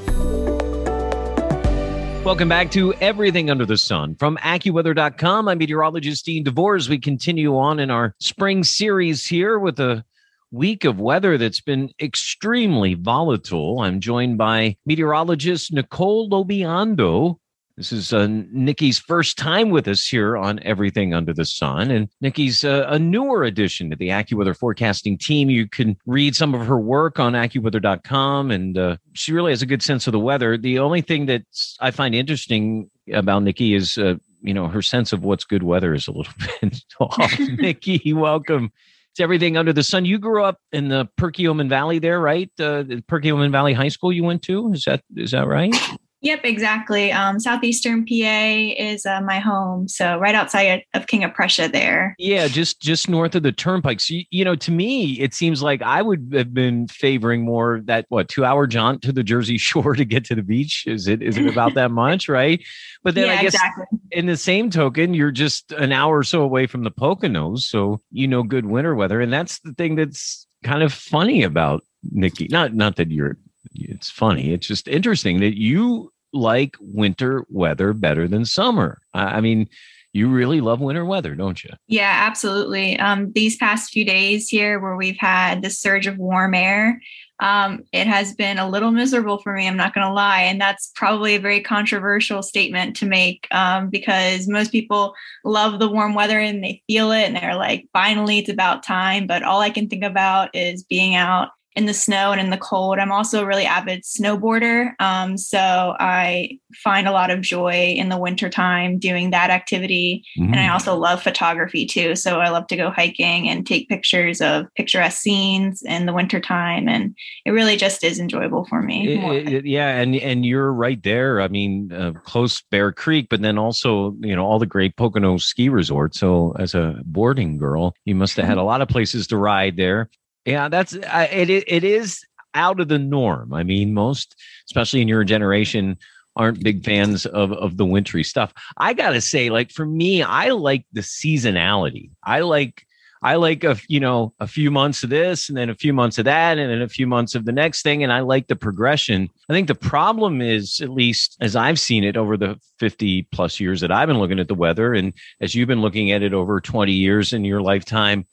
Welcome 2.23 2.49
back 2.49 2.69
to 2.73 2.93
Everything 3.01 3.49
Under 3.49 3.65
the 3.65 3.77
Sun 3.77 4.13
from 4.17 4.37
AccuWeather.com. 4.37 5.47
I'm 5.47 5.57
meteorologist 5.57 6.23
Dean 6.23 6.43
DeVore 6.43 6.75
as 6.75 6.87
we 6.87 6.99
continue 6.99 7.57
on 7.57 7.79
in 7.79 7.89
our 7.89 8.13
spring 8.19 8.63
series 8.63 9.25
here 9.25 9.57
with 9.57 9.79
a 9.79 10.05
week 10.51 10.85
of 10.85 10.99
weather 10.99 11.35
that's 11.39 11.61
been 11.61 11.89
extremely 11.99 12.93
volatile. 12.93 13.79
I'm 13.79 13.99
joined 13.99 14.37
by 14.37 14.77
meteorologist 14.85 15.73
Nicole 15.73 16.29
Lobiondo 16.29 17.37
this 17.77 17.91
is 17.91 18.13
uh, 18.13 18.27
Nikki's 18.29 18.99
first 18.99 19.37
time 19.37 19.69
with 19.69 19.87
us 19.87 20.05
here 20.05 20.37
on 20.37 20.59
Everything 20.63 21.13
Under 21.13 21.33
the 21.33 21.45
Sun. 21.45 21.91
And 21.91 22.09
Nikki's 22.21 22.63
uh, 22.63 22.85
a 22.87 22.99
newer 22.99 23.43
addition 23.43 23.89
to 23.89 23.95
the 23.95 24.09
AccuWeather 24.09 24.55
forecasting 24.55 25.17
team. 25.17 25.49
You 25.49 25.67
can 25.67 25.97
read 26.05 26.35
some 26.35 26.53
of 26.53 26.65
her 26.65 26.79
work 26.79 27.19
on 27.19 27.33
AccuWeather.com, 27.33 28.51
and 28.51 28.77
uh, 28.77 28.97
she 29.13 29.33
really 29.33 29.51
has 29.51 29.61
a 29.61 29.65
good 29.65 29.81
sense 29.81 30.07
of 30.07 30.11
the 30.11 30.19
weather. 30.19 30.57
The 30.57 30.79
only 30.79 31.01
thing 31.01 31.25
that 31.27 31.43
I 31.79 31.91
find 31.91 32.13
interesting 32.13 32.89
about 33.11 33.43
Nikki 33.43 33.73
is, 33.73 33.97
uh, 33.97 34.15
you 34.41 34.53
know, 34.53 34.67
her 34.67 34.81
sense 34.81 35.13
of 35.13 35.23
what's 35.23 35.43
good 35.43 35.63
weather 35.63 35.93
is 35.93 36.07
a 36.07 36.11
little 36.11 36.33
bit 36.61 36.83
off. 36.99 37.39
Nikki, 37.39 38.13
welcome. 38.13 38.71
It's 39.11 39.19
everything 39.19 39.57
under 39.57 39.73
the 39.73 39.83
sun. 39.83 40.05
You 40.05 40.19
grew 40.19 40.43
up 40.43 40.57
in 40.71 40.87
the 40.87 41.05
Perkiomen 41.19 41.67
Valley 41.67 41.99
there, 41.99 42.21
right? 42.21 42.49
Uh, 42.57 42.83
the 42.83 43.03
Perkiomen 43.09 43.51
Valley 43.51 43.73
High 43.73 43.89
School 43.89 44.13
you 44.13 44.23
went 44.23 44.41
to. 44.43 44.71
Is 44.71 44.85
that 44.85 45.01
is 45.17 45.31
that 45.31 45.47
right? 45.47 45.75
Yep, 46.23 46.41
exactly. 46.43 47.11
Um, 47.11 47.39
Southeastern 47.39 48.05
PA 48.05 48.73
is 48.77 49.07
uh, 49.07 49.21
my 49.21 49.39
home, 49.39 49.87
so 49.87 50.19
right 50.19 50.35
outside 50.35 50.83
of 50.93 51.07
King 51.07 51.23
of 51.23 51.33
Prussia 51.33 51.67
there. 51.67 52.15
Yeah, 52.19 52.47
just 52.47 52.79
just 52.79 53.09
north 53.09 53.33
of 53.33 53.41
the 53.41 53.51
turnpike. 53.51 53.99
So 53.99 54.13
you, 54.13 54.23
you 54.29 54.45
know, 54.45 54.55
to 54.57 54.71
me, 54.71 55.19
it 55.19 55.33
seems 55.33 55.63
like 55.63 55.81
I 55.81 56.03
would 56.03 56.31
have 56.33 56.53
been 56.53 56.87
favoring 56.87 57.43
more 57.43 57.81
that 57.85 58.05
what 58.09 58.27
two 58.27 58.45
hour 58.45 58.67
jaunt 58.67 59.01
to 59.01 59.11
the 59.11 59.23
Jersey 59.23 59.57
Shore 59.71 59.95
to 59.95 60.05
get 60.05 60.23
to 60.25 60.35
the 60.35 60.43
beach. 60.43 60.85
Is 60.85 61.07
it 61.07 61.23
is 61.23 61.37
it 61.37 61.47
about 61.47 61.73
that 61.73 61.89
much, 61.89 62.29
right? 62.29 62.63
But 63.03 63.15
then 63.15 63.25
yeah, 63.25 63.39
I 63.39 63.41
guess 63.41 63.55
exactly. 63.55 63.85
in 64.11 64.27
the 64.27 64.37
same 64.37 64.69
token, 64.69 65.15
you're 65.15 65.31
just 65.31 65.71
an 65.71 65.91
hour 65.91 66.19
or 66.19 66.23
so 66.23 66.43
away 66.43 66.67
from 66.67 66.83
the 66.83 66.91
Poconos, 66.91 67.61
so 67.61 67.99
you 68.11 68.27
know 68.27 68.43
good 68.43 68.67
winter 68.67 68.93
weather, 68.93 69.21
and 69.21 69.33
that's 69.33 69.59
the 69.61 69.73
thing 69.73 69.95
that's 69.95 70.45
kind 70.63 70.83
of 70.83 70.93
funny 70.93 71.41
about 71.41 71.83
Nikki. 72.11 72.47
Not 72.47 72.75
not 72.75 72.97
that 72.97 73.09
you're 73.09 73.37
it's 73.73 74.09
funny. 74.09 74.53
It's 74.53 74.67
just 74.67 74.87
interesting 74.87 75.39
that 75.39 75.57
you 75.57 76.10
like 76.33 76.75
winter 76.79 77.45
weather 77.49 77.93
better 77.93 78.27
than 78.27 78.45
summer. 78.45 78.99
I, 79.13 79.41
mean, 79.41 79.69
you 80.13 80.29
really 80.29 80.61
love 80.61 80.81
winter 80.81 81.05
weather, 81.05 81.35
don't 81.35 81.63
you? 81.63 81.71
Yeah, 81.87 82.25
absolutely. 82.27 82.99
Um, 82.99 83.31
these 83.33 83.57
past 83.57 83.91
few 83.91 84.05
days 84.05 84.49
here, 84.49 84.79
where 84.79 84.95
we've 84.95 85.19
had 85.19 85.61
the 85.61 85.69
surge 85.69 86.07
of 86.07 86.17
warm 86.17 86.53
air, 86.53 87.01
um, 87.41 87.83
it 87.91 88.05
has 88.05 88.35
been 88.35 88.59
a 88.59 88.69
little 88.69 88.91
miserable 88.91 89.39
for 89.39 89.53
me. 89.53 89.67
I'm 89.67 89.77
not 89.77 89.95
going 89.95 90.05
to 90.05 90.13
lie, 90.13 90.41
and 90.41 90.61
that's 90.61 90.91
probably 90.95 91.33
a 91.33 91.39
very 91.39 91.59
controversial 91.59 92.43
statement 92.43 92.95
to 92.97 93.07
make 93.07 93.47
um, 93.51 93.89
because 93.89 94.47
most 94.47 94.71
people 94.71 95.15
love 95.43 95.79
the 95.79 95.89
warm 95.89 96.13
weather 96.13 96.39
and 96.39 96.63
they 96.63 96.83
feel 96.85 97.11
it, 97.11 97.23
and 97.23 97.35
they're 97.35 97.55
like, 97.55 97.87
"Finally, 97.93 98.39
it's 98.39 98.49
about 98.49 98.83
time." 98.83 99.25
But 99.25 99.41
all 99.41 99.59
I 99.59 99.71
can 99.71 99.89
think 99.89 100.03
about 100.03 100.55
is 100.55 100.83
being 100.83 101.15
out 101.15 101.49
in 101.75 101.85
the 101.85 101.93
snow 101.93 102.31
and 102.31 102.41
in 102.41 102.49
the 102.49 102.57
cold. 102.57 102.99
I'm 102.99 103.11
also 103.11 103.41
a 103.41 103.45
really 103.45 103.65
avid 103.65 104.03
snowboarder. 104.03 104.91
Um, 104.99 105.37
so 105.37 105.95
I 105.99 106.59
find 106.75 107.07
a 107.07 107.11
lot 107.11 107.31
of 107.31 107.41
joy 107.41 107.93
in 107.95 108.09
the 108.09 108.17
wintertime 108.17 108.99
doing 108.99 109.31
that 109.31 109.49
activity. 109.49 110.23
Mm-hmm. 110.37 110.53
And 110.53 110.59
I 110.59 110.67
mm. 110.67 110.73
also 110.73 110.97
love 110.97 111.23
photography 111.23 111.85
too. 111.85 112.15
So 112.15 112.41
I 112.41 112.49
love 112.49 112.67
to 112.67 112.75
go 112.75 112.89
hiking 112.89 113.47
and 113.47 113.65
take 113.65 113.87
pictures 113.87 114.41
of 114.41 114.65
picturesque 114.75 115.21
scenes 115.21 115.81
in 115.83 116.07
the 116.07 116.13
wintertime. 116.13 116.89
And 116.89 117.15
it 117.45 117.51
really 117.51 117.77
just 117.77 118.03
is 118.03 118.19
enjoyable 118.19 118.65
for 118.65 118.81
me. 118.81 119.13
It, 119.13 119.53
it, 119.53 119.65
yeah. 119.65 119.99
And, 119.99 120.15
and 120.15 120.45
you're 120.45 120.73
right 120.73 121.01
there. 121.01 121.39
I 121.39 121.47
mean, 121.47 121.91
uh, 121.93 122.11
close 122.25 122.61
Bear 122.69 122.91
Creek, 122.91 123.27
but 123.29 123.41
then 123.41 123.57
also, 123.57 124.13
you 124.19 124.35
know, 124.35 124.45
all 124.45 124.59
the 124.59 124.65
great 124.65 124.97
Pocono 124.97 125.37
ski 125.37 125.69
resorts. 125.69 126.19
So 126.19 126.53
as 126.59 126.75
a 126.75 126.99
boarding 127.05 127.57
girl, 127.57 127.93
you 128.03 128.15
must 128.15 128.35
have 128.35 128.45
had 128.45 128.57
a 128.57 128.63
lot 128.63 128.81
of 128.81 128.89
places 128.89 129.25
to 129.27 129.37
ride 129.37 129.77
there. 129.77 130.09
Yeah, 130.45 130.69
that's 130.69 130.93
it. 130.93 131.49
It 131.49 131.83
is 131.83 132.23
out 132.53 132.79
of 132.79 132.87
the 132.87 132.99
norm. 132.99 133.53
I 133.53 133.63
mean, 133.63 133.93
most, 133.93 134.35
especially 134.67 135.01
in 135.01 135.07
your 135.07 135.23
generation, 135.23 135.97
aren't 136.35 136.63
big 136.63 136.83
fans 136.83 137.25
of 137.25 137.51
of 137.51 137.77
the 137.77 137.85
wintry 137.85 138.23
stuff. 138.23 138.53
I 138.77 138.93
gotta 138.93 139.21
say, 139.21 139.49
like 139.49 139.71
for 139.71 139.85
me, 139.85 140.23
I 140.23 140.49
like 140.49 140.85
the 140.93 141.01
seasonality. 141.01 142.11
I 142.23 142.39
like 142.39 142.85
I 143.23 143.35
like 143.35 143.63
a 143.63 143.77
you 143.87 143.99
know 143.99 144.33
a 144.39 144.47
few 144.47 144.71
months 144.71 145.03
of 145.03 145.09
this 145.09 145.49
and 145.49 145.57
then 145.57 145.69
a 145.69 145.75
few 145.75 145.93
months 145.93 146.17
of 146.17 146.25
that 146.25 146.57
and 146.57 146.71
then 146.71 146.81
a 146.81 146.89
few 146.89 147.05
months 147.05 147.35
of 147.35 147.45
the 147.45 147.51
next 147.51 147.83
thing 147.83 148.03
and 148.03 148.11
I 148.11 148.21
like 148.21 148.47
the 148.47 148.55
progression. 148.55 149.29
I 149.49 149.53
think 149.53 149.67
the 149.67 149.75
problem 149.75 150.41
is 150.41 150.79
at 150.81 150.89
least 150.89 151.37
as 151.39 151.55
I've 151.55 151.79
seen 151.79 152.03
it 152.03 152.17
over 152.17 152.35
the 152.35 152.59
50 152.79 153.27
plus 153.31 153.59
years 153.59 153.81
that 153.81 153.91
I've 153.91 154.07
been 154.07 154.17
looking 154.19 154.39
at 154.39 154.47
the 154.47 154.55
weather 154.55 154.93
and 154.93 155.13
as 155.39 155.53
you've 155.53 155.67
been 155.67 155.81
looking 155.81 156.11
at 156.11 156.23
it 156.23 156.33
over 156.33 156.59
20 156.59 156.91
years 156.91 157.31
in 157.31 157.45
your 157.45 157.61
lifetime 157.61 158.25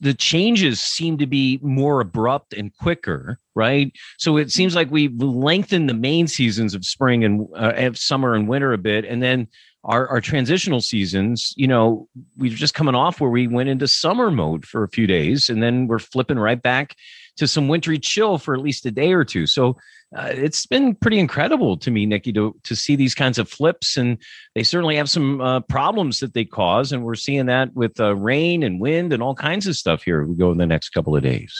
the 0.00 0.14
changes 0.14 0.80
seem 0.80 1.18
to 1.18 1.26
be 1.26 1.58
more 1.62 2.00
abrupt 2.00 2.54
and 2.54 2.74
quicker, 2.78 3.38
right? 3.54 3.92
So 4.18 4.36
it 4.36 4.50
seems 4.50 4.74
like 4.74 4.90
we've 4.90 5.14
lengthened 5.20 5.88
the 5.88 5.94
main 5.94 6.26
seasons 6.26 6.74
of 6.74 6.84
spring 6.84 7.24
and 7.24 7.46
uh, 7.54 7.92
summer 7.94 8.34
and 8.34 8.48
winter 8.48 8.72
a 8.72 8.78
bit, 8.78 9.04
and 9.04 9.22
then 9.22 9.48
our, 9.84 10.08
our 10.08 10.20
transitional 10.20 10.80
seasons, 10.80 11.54
you 11.56 11.66
know, 11.66 12.06
we've 12.36 12.52
just 12.52 12.74
coming 12.74 12.94
off 12.94 13.20
where 13.20 13.30
we 13.30 13.46
went 13.46 13.68
into 13.68 13.88
summer 13.88 14.30
mode 14.30 14.66
for 14.66 14.82
a 14.82 14.88
few 14.88 15.06
days, 15.06 15.48
and 15.48 15.62
then 15.62 15.86
we're 15.86 15.98
flipping 15.98 16.38
right 16.38 16.60
back 16.60 16.96
to 17.36 17.46
some 17.46 17.68
wintry 17.68 17.98
chill 17.98 18.38
for 18.38 18.54
at 18.54 18.60
least 18.60 18.86
a 18.86 18.90
day 18.90 19.12
or 19.12 19.24
two. 19.24 19.46
So 19.46 19.76
uh, 20.16 20.30
it's 20.32 20.66
been 20.66 20.94
pretty 20.94 21.18
incredible 21.18 21.76
to 21.78 21.90
me, 21.90 22.04
Nikki, 22.04 22.32
to 22.32 22.56
to 22.64 22.74
see 22.74 22.96
these 22.96 23.14
kinds 23.14 23.38
of 23.38 23.48
flips, 23.48 23.96
and 23.96 24.18
they 24.54 24.64
certainly 24.64 24.96
have 24.96 25.08
some 25.08 25.40
uh, 25.40 25.60
problems 25.60 26.18
that 26.18 26.34
they 26.34 26.44
cause, 26.44 26.90
and 26.90 27.04
we're 27.04 27.14
seeing 27.14 27.46
that 27.46 27.72
with 27.74 28.00
uh, 28.00 28.16
rain 28.16 28.64
and 28.64 28.80
wind 28.80 29.12
and 29.12 29.22
all 29.22 29.36
kinds 29.36 29.68
of 29.68 29.76
stuff 29.76 30.02
here. 30.02 30.24
We 30.24 30.34
go 30.34 30.50
in 30.50 30.58
the 30.58 30.66
next 30.66 30.90
couple 30.90 31.14
of 31.14 31.22
days. 31.22 31.54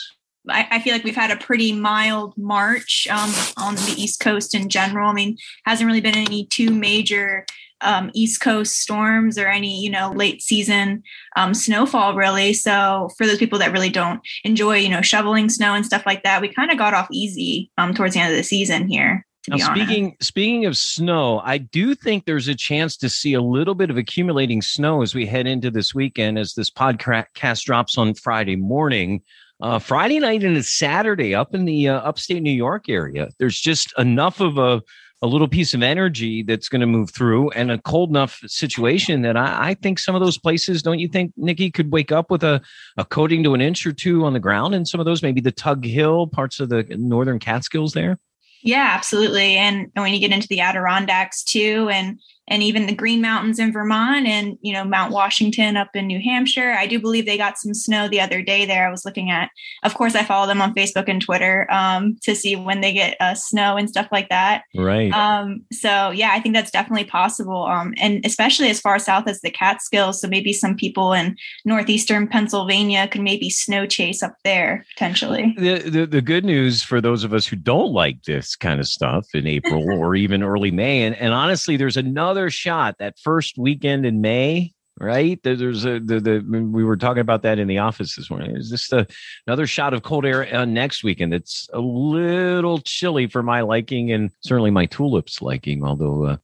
I, 0.48 0.66
I 0.70 0.80
feel 0.80 0.94
like 0.94 1.04
we've 1.04 1.14
had 1.14 1.30
a 1.30 1.36
pretty 1.36 1.72
mild 1.72 2.34
March 2.36 3.06
um, 3.10 3.30
on 3.56 3.76
the 3.76 3.94
East 3.96 4.20
Coast 4.20 4.54
in 4.54 4.68
general. 4.68 5.10
I 5.10 5.12
mean, 5.12 5.36
hasn't 5.64 5.86
really 5.86 6.00
been 6.00 6.16
any 6.16 6.46
two 6.46 6.70
major 6.70 7.46
um, 7.82 8.10
East 8.14 8.40
Coast 8.40 8.78
storms 8.78 9.38
or 9.38 9.48
any, 9.48 9.80
you 9.80 9.90
know, 9.90 10.12
late 10.12 10.42
season 10.42 11.02
um, 11.36 11.54
snowfall, 11.54 12.14
really. 12.14 12.52
So 12.52 13.08
for 13.16 13.26
those 13.26 13.38
people 13.38 13.58
that 13.58 13.72
really 13.72 13.90
don't 13.90 14.20
enjoy, 14.44 14.76
you 14.76 14.88
know, 14.88 15.02
shoveling 15.02 15.48
snow 15.48 15.74
and 15.74 15.84
stuff 15.84 16.04
like 16.06 16.22
that, 16.22 16.40
we 16.40 16.52
kind 16.52 16.70
of 16.70 16.78
got 16.78 16.94
off 16.94 17.08
easy 17.12 17.70
um, 17.78 17.94
towards 17.94 18.14
the 18.14 18.20
end 18.20 18.32
of 18.32 18.36
the 18.36 18.42
season 18.42 18.88
here. 18.88 19.26
Now, 19.48 19.56
speaking 19.56 20.04
honest. 20.06 20.24
speaking 20.24 20.66
of 20.66 20.76
snow, 20.76 21.40
I 21.40 21.58
do 21.58 21.94
think 21.94 22.26
there's 22.26 22.48
a 22.48 22.54
chance 22.54 22.96
to 22.98 23.08
see 23.08 23.32
a 23.32 23.40
little 23.40 23.74
bit 23.74 23.90
of 23.90 23.96
accumulating 23.96 24.60
snow 24.60 25.02
as 25.02 25.14
we 25.14 25.24
head 25.24 25.46
into 25.46 25.70
this 25.70 25.94
weekend. 25.94 26.38
As 26.38 26.54
this 26.54 26.70
podcast 26.70 27.62
drops 27.62 27.96
on 27.96 28.14
Friday 28.14 28.56
morning, 28.56 29.22
uh, 29.62 29.78
Friday 29.78 30.18
night 30.18 30.44
and 30.44 30.62
Saturday 30.64 31.34
up 31.34 31.54
in 31.54 31.64
the 31.64 31.88
uh, 31.88 32.00
upstate 32.00 32.42
New 32.42 32.50
York 32.50 32.90
area, 32.90 33.28
there's 33.38 33.58
just 33.58 33.94
enough 33.98 34.40
of 34.40 34.58
a 34.58 34.82
a 35.22 35.26
little 35.26 35.48
piece 35.48 35.74
of 35.74 35.82
energy 35.82 36.42
that's 36.42 36.68
going 36.68 36.80
to 36.80 36.86
move 36.86 37.10
through 37.10 37.50
and 37.50 37.70
a 37.70 37.78
cold 37.78 38.08
enough 38.08 38.40
situation 38.46 39.22
that 39.22 39.36
I, 39.36 39.70
I, 39.70 39.74
think 39.74 39.98
some 39.98 40.14
of 40.14 40.22
those 40.22 40.38
places, 40.38 40.82
don't 40.82 40.98
you 40.98 41.08
think, 41.08 41.32
Nikki, 41.36 41.70
could 41.70 41.92
wake 41.92 42.10
up 42.10 42.30
with 42.30 42.42
a, 42.42 42.62
a 42.96 43.04
coating 43.04 43.42
to 43.44 43.54
an 43.54 43.60
inch 43.60 43.86
or 43.86 43.92
two 43.92 44.24
on 44.24 44.32
the 44.32 44.40
ground 44.40 44.74
in 44.74 44.86
some 44.86 44.98
of 44.98 45.04
those, 45.04 45.22
maybe 45.22 45.40
the 45.40 45.52
Tug 45.52 45.84
Hill 45.84 46.26
parts 46.26 46.58
of 46.58 46.70
the 46.70 46.84
northern 46.90 47.38
Catskills 47.38 47.92
there? 47.92 48.18
Yeah, 48.62 48.92
absolutely. 48.94 49.56
And, 49.56 49.90
and 49.94 50.02
when 50.02 50.12
you 50.12 50.20
get 50.20 50.32
into 50.32 50.48
the 50.48 50.60
Adirondacks 50.60 51.42
too, 51.42 51.88
and 51.90 52.20
and 52.50 52.64
even 52.64 52.86
the 52.86 52.94
Green 52.94 53.22
Mountains 53.22 53.60
in 53.60 53.72
Vermont 53.72 54.26
and, 54.26 54.58
you 54.60 54.72
know, 54.72 54.84
Mount 54.84 55.12
Washington 55.12 55.76
up 55.76 55.94
in 55.94 56.08
New 56.08 56.20
Hampshire. 56.20 56.72
I 56.72 56.86
do 56.88 56.98
believe 56.98 57.24
they 57.24 57.38
got 57.38 57.58
some 57.58 57.72
snow 57.72 58.08
the 58.08 58.20
other 58.20 58.42
day 58.42 58.66
there. 58.66 58.86
I 58.86 58.90
was 58.90 59.04
looking 59.04 59.30
at, 59.30 59.50
of 59.84 59.94
course, 59.94 60.16
I 60.16 60.24
follow 60.24 60.48
them 60.48 60.60
on 60.60 60.74
Facebook 60.74 61.08
and 61.08 61.22
Twitter 61.22 61.68
um, 61.70 62.16
to 62.24 62.34
see 62.34 62.56
when 62.56 62.80
they 62.80 62.92
get 62.92 63.16
uh, 63.20 63.34
snow 63.34 63.76
and 63.76 63.88
stuff 63.88 64.08
like 64.10 64.28
that. 64.30 64.64
Right. 64.76 65.12
Um, 65.12 65.62
so, 65.72 66.10
yeah, 66.10 66.30
I 66.32 66.40
think 66.40 66.56
that's 66.56 66.72
definitely 66.72 67.04
possible. 67.04 67.66
Um, 67.66 67.94
and 67.98 68.26
especially 68.26 68.68
as 68.68 68.80
far 68.80 68.98
south 68.98 69.28
as 69.28 69.40
the 69.42 69.50
Catskills. 69.50 70.20
So 70.20 70.26
maybe 70.26 70.52
some 70.52 70.74
people 70.74 71.12
in 71.12 71.36
northeastern 71.64 72.26
Pennsylvania 72.26 73.06
could 73.06 73.22
maybe 73.22 73.48
snow 73.48 73.86
chase 73.86 74.24
up 74.24 74.34
there 74.42 74.84
potentially. 74.94 75.54
The, 75.56 75.78
the, 75.88 76.06
the 76.06 76.20
good 76.20 76.44
news 76.44 76.82
for 76.82 77.00
those 77.00 77.22
of 77.22 77.32
us 77.32 77.46
who 77.46 77.54
don't 77.54 77.92
like 77.92 78.24
this 78.24 78.56
kind 78.56 78.80
of 78.80 78.88
stuff 78.88 79.28
in 79.34 79.46
April 79.46 79.84
or 79.88 80.16
even 80.16 80.42
early 80.42 80.72
May, 80.72 81.04
and, 81.04 81.14
and 81.14 81.32
honestly, 81.32 81.76
there's 81.76 81.96
another 81.96 82.39
another 82.40 82.50
shot 82.50 82.96
that 82.98 83.18
first 83.18 83.58
weekend 83.58 84.06
in 84.06 84.22
May, 84.22 84.72
right? 84.98 85.38
There's 85.42 85.84
a 85.84 86.00
the, 86.00 86.20
the 86.20 86.40
we 86.40 86.84
were 86.84 86.96
talking 86.96 87.20
about 87.20 87.42
that 87.42 87.58
in 87.58 87.68
the 87.68 87.78
office 87.78 88.16
this 88.16 88.30
morning. 88.30 88.56
Is 88.56 88.70
this 88.70 88.90
a, 88.92 89.06
another 89.46 89.66
shot 89.66 89.92
of 89.92 90.02
cold 90.02 90.24
air 90.24 90.52
uh, 90.54 90.64
next 90.64 91.04
weekend? 91.04 91.34
It's 91.34 91.68
a 91.74 91.80
little 91.80 92.78
chilly 92.78 93.26
for 93.26 93.42
my 93.42 93.60
liking 93.60 94.10
and 94.10 94.30
certainly 94.40 94.70
my 94.70 94.86
tulips 94.86 95.42
liking, 95.42 95.84
although. 95.84 96.24
Uh, 96.24 96.36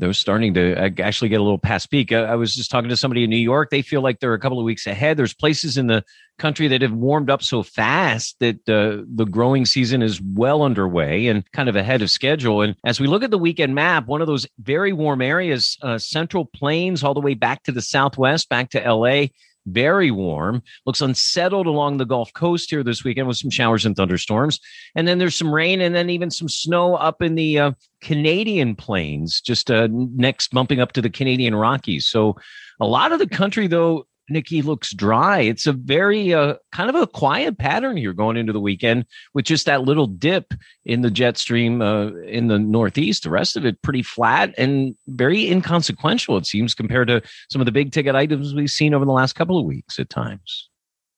they're 0.00 0.12
starting 0.14 0.54
to 0.54 0.74
uh, 0.74 0.90
actually 0.98 1.28
get 1.28 1.40
a 1.40 1.42
little 1.42 1.58
past 1.58 1.90
peak. 1.90 2.10
I 2.12 2.34
was 2.34 2.54
just 2.54 2.70
talking 2.70 2.88
to 2.88 2.96
somebody 2.96 3.22
in 3.22 3.30
New 3.30 3.36
York. 3.36 3.70
They 3.70 3.82
feel 3.82 4.00
like 4.00 4.18
they're 4.18 4.34
a 4.34 4.40
couple 4.40 4.58
of 4.58 4.64
weeks 4.64 4.86
ahead. 4.86 5.16
There's 5.16 5.34
places 5.34 5.76
in 5.76 5.86
the 5.86 6.02
country 6.38 6.68
that 6.68 6.80
have 6.80 6.92
warmed 6.92 7.28
up 7.28 7.42
so 7.42 7.62
fast 7.62 8.36
that 8.40 8.56
uh, 8.68 9.04
the 9.14 9.26
growing 9.26 9.66
season 9.66 10.00
is 10.00 10.20
well 10.20 10.62
underway 10.62 11.26
and 11.26 11.44
kind 11.52 11.68
of 11.68 11.76
ahead 11.76 12.00
of 12.00 12.10
schedule. 12.10 12.62
And 12.62 12.74
as 12.84 12.98
we 12.98 13.06
look 13.06 13.22
at 13.22 13.30
the 13.30 13.38
weekend 13.38 13.74
map, 13.74 14.06
one 14.06 14.22
of 14.22 14.26
those 14.26 14.46
very 14.58 14.94
warm 14.94 15.20
areas, 15.20 15.76
uh, 15.82 15.98
Central 15.98 16.46
Plains, 16.46 17.04
all 17.04 17.14
the 17.14 17.20
way 17.20 17.34
back 17.34 17.62
to 17.64 17.72
the 17.72 17.82
southwest, 17.82 18.48
back 18.48 18.70
to 18.70 18.80
LA, 18.80 19.26
very 19.66 20.10
warm. 20.10 20.62
Looks 20.86 21.00
unsettled 21.00 21.66
along 21.66 21.96
the 21.96 22.06
Gulf 22.06 22.32
Coast 22.32 22.70
here 22.70 22.82
this 22.82 23.04
weekend 23.04 23.28
with 23.28 23.36
some 23.36 23.50
showers 23.50 23.86
and 23.86 23.96
thunderstorms. 23.96 24.60
And 24.94 25.06
then 25.06 25.18
there's 25.18 25.36
some 25.36 25.52
rain 25.52 25.80
and 25.80 25.94
then 25.94 26.10
even 26.10 26.30
some 26.30 26.48
snow 26.48 26.94
up 26.94 27.22
in 27.22 27.34
the 27.34 27.58
uh, 27.58 27.72
Canadian 28.00 28.76
plains, 28.76 29.40
just 29.40 29.70
uh, 29.70 29.88
next 29.90 30.52
bumping 30.52 30.80
up 30.80 30.92
to 30.92 31.02
the 31.02 31.10
Canadian 31.10 31.54
Rockies. 31.54 32.06
So 32.06 32.36
a 32.80 32.86
lot 32.86 33.12
of 33.12 33.18
the 33.18 33.28
country, 33.28 33.66
though, 33.66 34.06
Nikki 34.30 34.62
looks 34.62 34.94
dry. 34.94 35.40
It's 35.40 35.66
a 35.66 35.72
very 35.72 36.32
uh, 36.32 36.54
kind 36.72 36.88
of 36.88 36.96
a 36.96 37.06
quiet 37.06 37.58
pattern 37.58 37.96
here 37.96 38.12
going 38.12 38.36
into 38.36 38.52
the 38.52 38.60
weekend 38.60 39.04
with 39.34 39.44
just 39.44 39.66
that 39.66 39.82
little 39.82 40.06
dip 40.06 40.54
in 40.84 41.02
the 41.02 41.10
jet 41.10 41.36
stream 41.36 41.82
uh, 41.82 42.12
in 42.22 42.48
the 42.48 42.58
Northeast. 42.58 43.24
The 43.24 43.30
rest 43.30 43.56
of 43.56 43.66
it 43.66 43.82
pretty 43.82 44.02
flat 44.02 44.54
and 44.56 44.94
very 45.08 45.50
inconsequential, 45.50 46.36
it 46.36 46.46
seems, 46.46 46.74
compared 46.74 47.08
to 47.08 47.22
some 47.50 47.60
of 47.60 47.66
the 47.66 47.72
big 47.72 47.92
ticket 47.92 48.14
items 48.14 48.54
we've 48.54 48.70
seen 48.70 48.94
over 48.94 49.04
the 49.04 49.12
last 49.12 49.34
couple 49.34 49.58
of 49.58 49.66
weeks 49.66 49.98
at 49.98 50.08
times. 50.08 50.69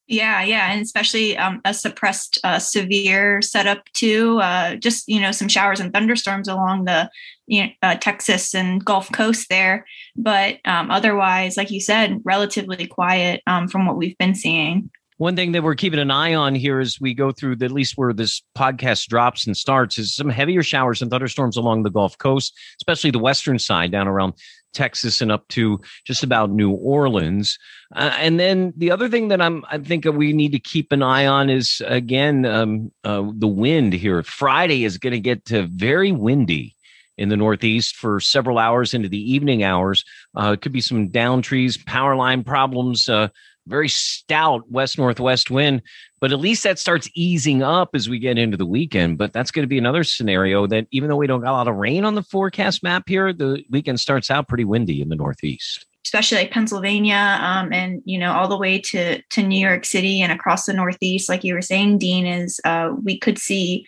Yeah, 0.09 0.43
yeah, 0.43 0.73
and 0.73 0.83
especially 0.83 1.39
um, 1.39 1.61
a 1.65 1.73
suppressed 1.73 2.39
uh, 2.43 2.59
severe 2.59 3.41
setup 3.41 3.85
too. 3.95 4.41
Uh, 4.41 4.75
just 4.75 5.09
you 5.09 5.21
know 5.21 5.33
some 5.33 5.49
showers 5.49 5.81
and 5.81 5.93
thunderstorms 5.93 6.49
along 6.49 6.85
the 6.85 7.09
you 7.47 7.65
know, 7.65 7.71
uh, 7.83 7.95
Texas 7.95 8.55
and 8.55 8.85
Gulf 8.85 9.11
Coast 9.13 9.49
there, 9.49 9.87
but 10.17 10.59
um, 10.65 10.91
otherwise, 10.91 11.57
like 11.57 11.71
you 11.71 11.81
said, 11.81 12.21
relatively 12.25 12.87
quiet 12.87 13.43
um, 13.47 13.69
from 13.69 13.87
what 13.87 13.97
we've 13.97 14.19
been 14.19 14.35
seeing. 14.35 14.91
One 15.19 15.37
thing 15.37 15.53
that 15.53 15.63
we're 15.63 15.75
keeping 15.75 16.01
an 16.01 16.11
eye 16.11 16.35
on 16.35 16.55
here 16.55 16.81
as 16.81 16.99
we 17.01 17.15
go 17.15 17.33
through 17.33 17.57
the, 17.57 17.67
at 17.67 17.71
least 17.73 17.95
where 17.97 18.13
this 18.13 18.43
podcast 18.57 19.07
drops 19.07 19.47
and 19.47 19.57
starts 19.57 19.99
is 19.99 20.15
some 20.15 20.31
heavier 20.31 20.63
showers 20.63 21.03
and 21.03 21.11
thunderstorms 21.11 21.57
along 21.57 21.83
the 21.83 21.91
Gulf 21.91 22.19
Coast, 22.19 22.57
especially 22.81 23.11
the 23.11 23.19
western 23.19 23.59
side 23.59 23.93
down 23.93 24.09
around 24.09 24.35
Texas 24.73 25.21
and 25.21 25.31
up 25.31 25.47
to 25.49 25.81
just 26.07 26.23
about 26.23 26.51
New 26.51 26.71
Orleans. 26.71 27.59
Uh, 27.95 28.15
and 28.19 28.41
then 28.41 28.73
the 28.77 28.91
other 28.91 29.09
thing 29.09 29.29
that 29.29 29.41
I'm, 29.41 29.65
I 29.71 29.79
think 29.79 30.07
we 30.07 30.33
need 30.33 30.53
to 30.53 30.59
keep 30.59 30.93
an 30.93 31.03
eye 31.03 31.27
on 31.27 31.51
is 31.51 31.83
again 31.87 32.47
um, 32.47 32.91
uh, 33.05 33.23
the 33.35 33.49
wind 33.49 33.93
here. 33.93 34.23
Friday 34.23 34.85
is 34.85 34.99
going 34.99 35.13
to 35.13 35.21
get 35.21 35.45
to 35.47 35.67
very 35.67 36.11
windy 36.11 36.75
in 37.19 37.29
the 37.29 37.37
Northeast 37.37 37.97
for 37.97 38.21
several 38.21 38.59
hours 38.59 38.95
into 38.95 39.09
the 39.09 39.33
evening 39.33 39.63
hours. 39.63 40.05
Uh, 40.35 40.53
it 40.53 40.63
could 40.63 40.73
be 40.73 40.81
some 40.81 41.09
down 41.09 41.43
trees, 41.43 41.77
power 41.77 42.17
line 42.17 42.43
problems. 42.43 43.09
Uh, 43.09 43.29
very 43.67 43.89
stout 43.89 44.71
west 44.71 44.99
northwest 44.99 45.51
wind, 45.51 45.83
but 46.21 46.33
at 46.33 46.41
least 46.41 46.63
that 46.65 46.79
starts 46.79 47.09
easing 47.15 47.63
up 47.63 47.91
as 47.95 48.09
we 48.09 48.19
get 48.19 48.39
into 48.39 48.57
the 48.57 48.67
weekend. 48.67 49.19
But 49.19 49.33
that's 49.33 49.51
going 49.51 49.65
to 49.65 49.69
be 49.69 49.79
another 49.79 50.05
scenario 50.05 50.67
that 50.67 50.87
even 50.91 51.09
though 51.09 51.17
we 51.17 51.27
don't 51.27 51.43
got 51.43 51.53
a 51.53 51.53
lot 51.53 51.69
of 51.69 51.77
rain 51.77 52.05
on 52.05 52.15
the 52.15 52.23
forecast 52.23 52.83
map 52.83 53.05
here, 53.07 53.33
the 53.33 53.63
weekend 53.71 54.01
starts 54.01 54.31
out 54.31 54.49
pretty 54.49 54.65
windy 54.65 55.01
in 55.01 55.09
the 55.09 55.17
Northeast. 55.17 55.87
Especially 56.05 56.39
like 56.39 56.51
Pennsylvania, 56.51 57.39
um, 57.41 57.73
and 57.73 58.03
you 58.05 58.19
know 58.19 58.33
all 58.33 58.49
the 58.49 58.59
way 58.59 58.79
to 58.79 59.23
to 59.23 59.43
New 59.43 59.59
York 59.59 59.85
City 59.85 60.21
and 60.21 60.33
across 60.33 60.67
the 60.67 60.73
Northeast, 60.73 61.29
like 61.29 61.45
you 61.45 61.55
were 61.55 61.63
saying, 61.63 61.99
Dean, 61.99 62.27
is 62.27 62.61
uh, 62.65 62.93
we 63.05 63.17
could 63.17 63.39
see 63.39 63.87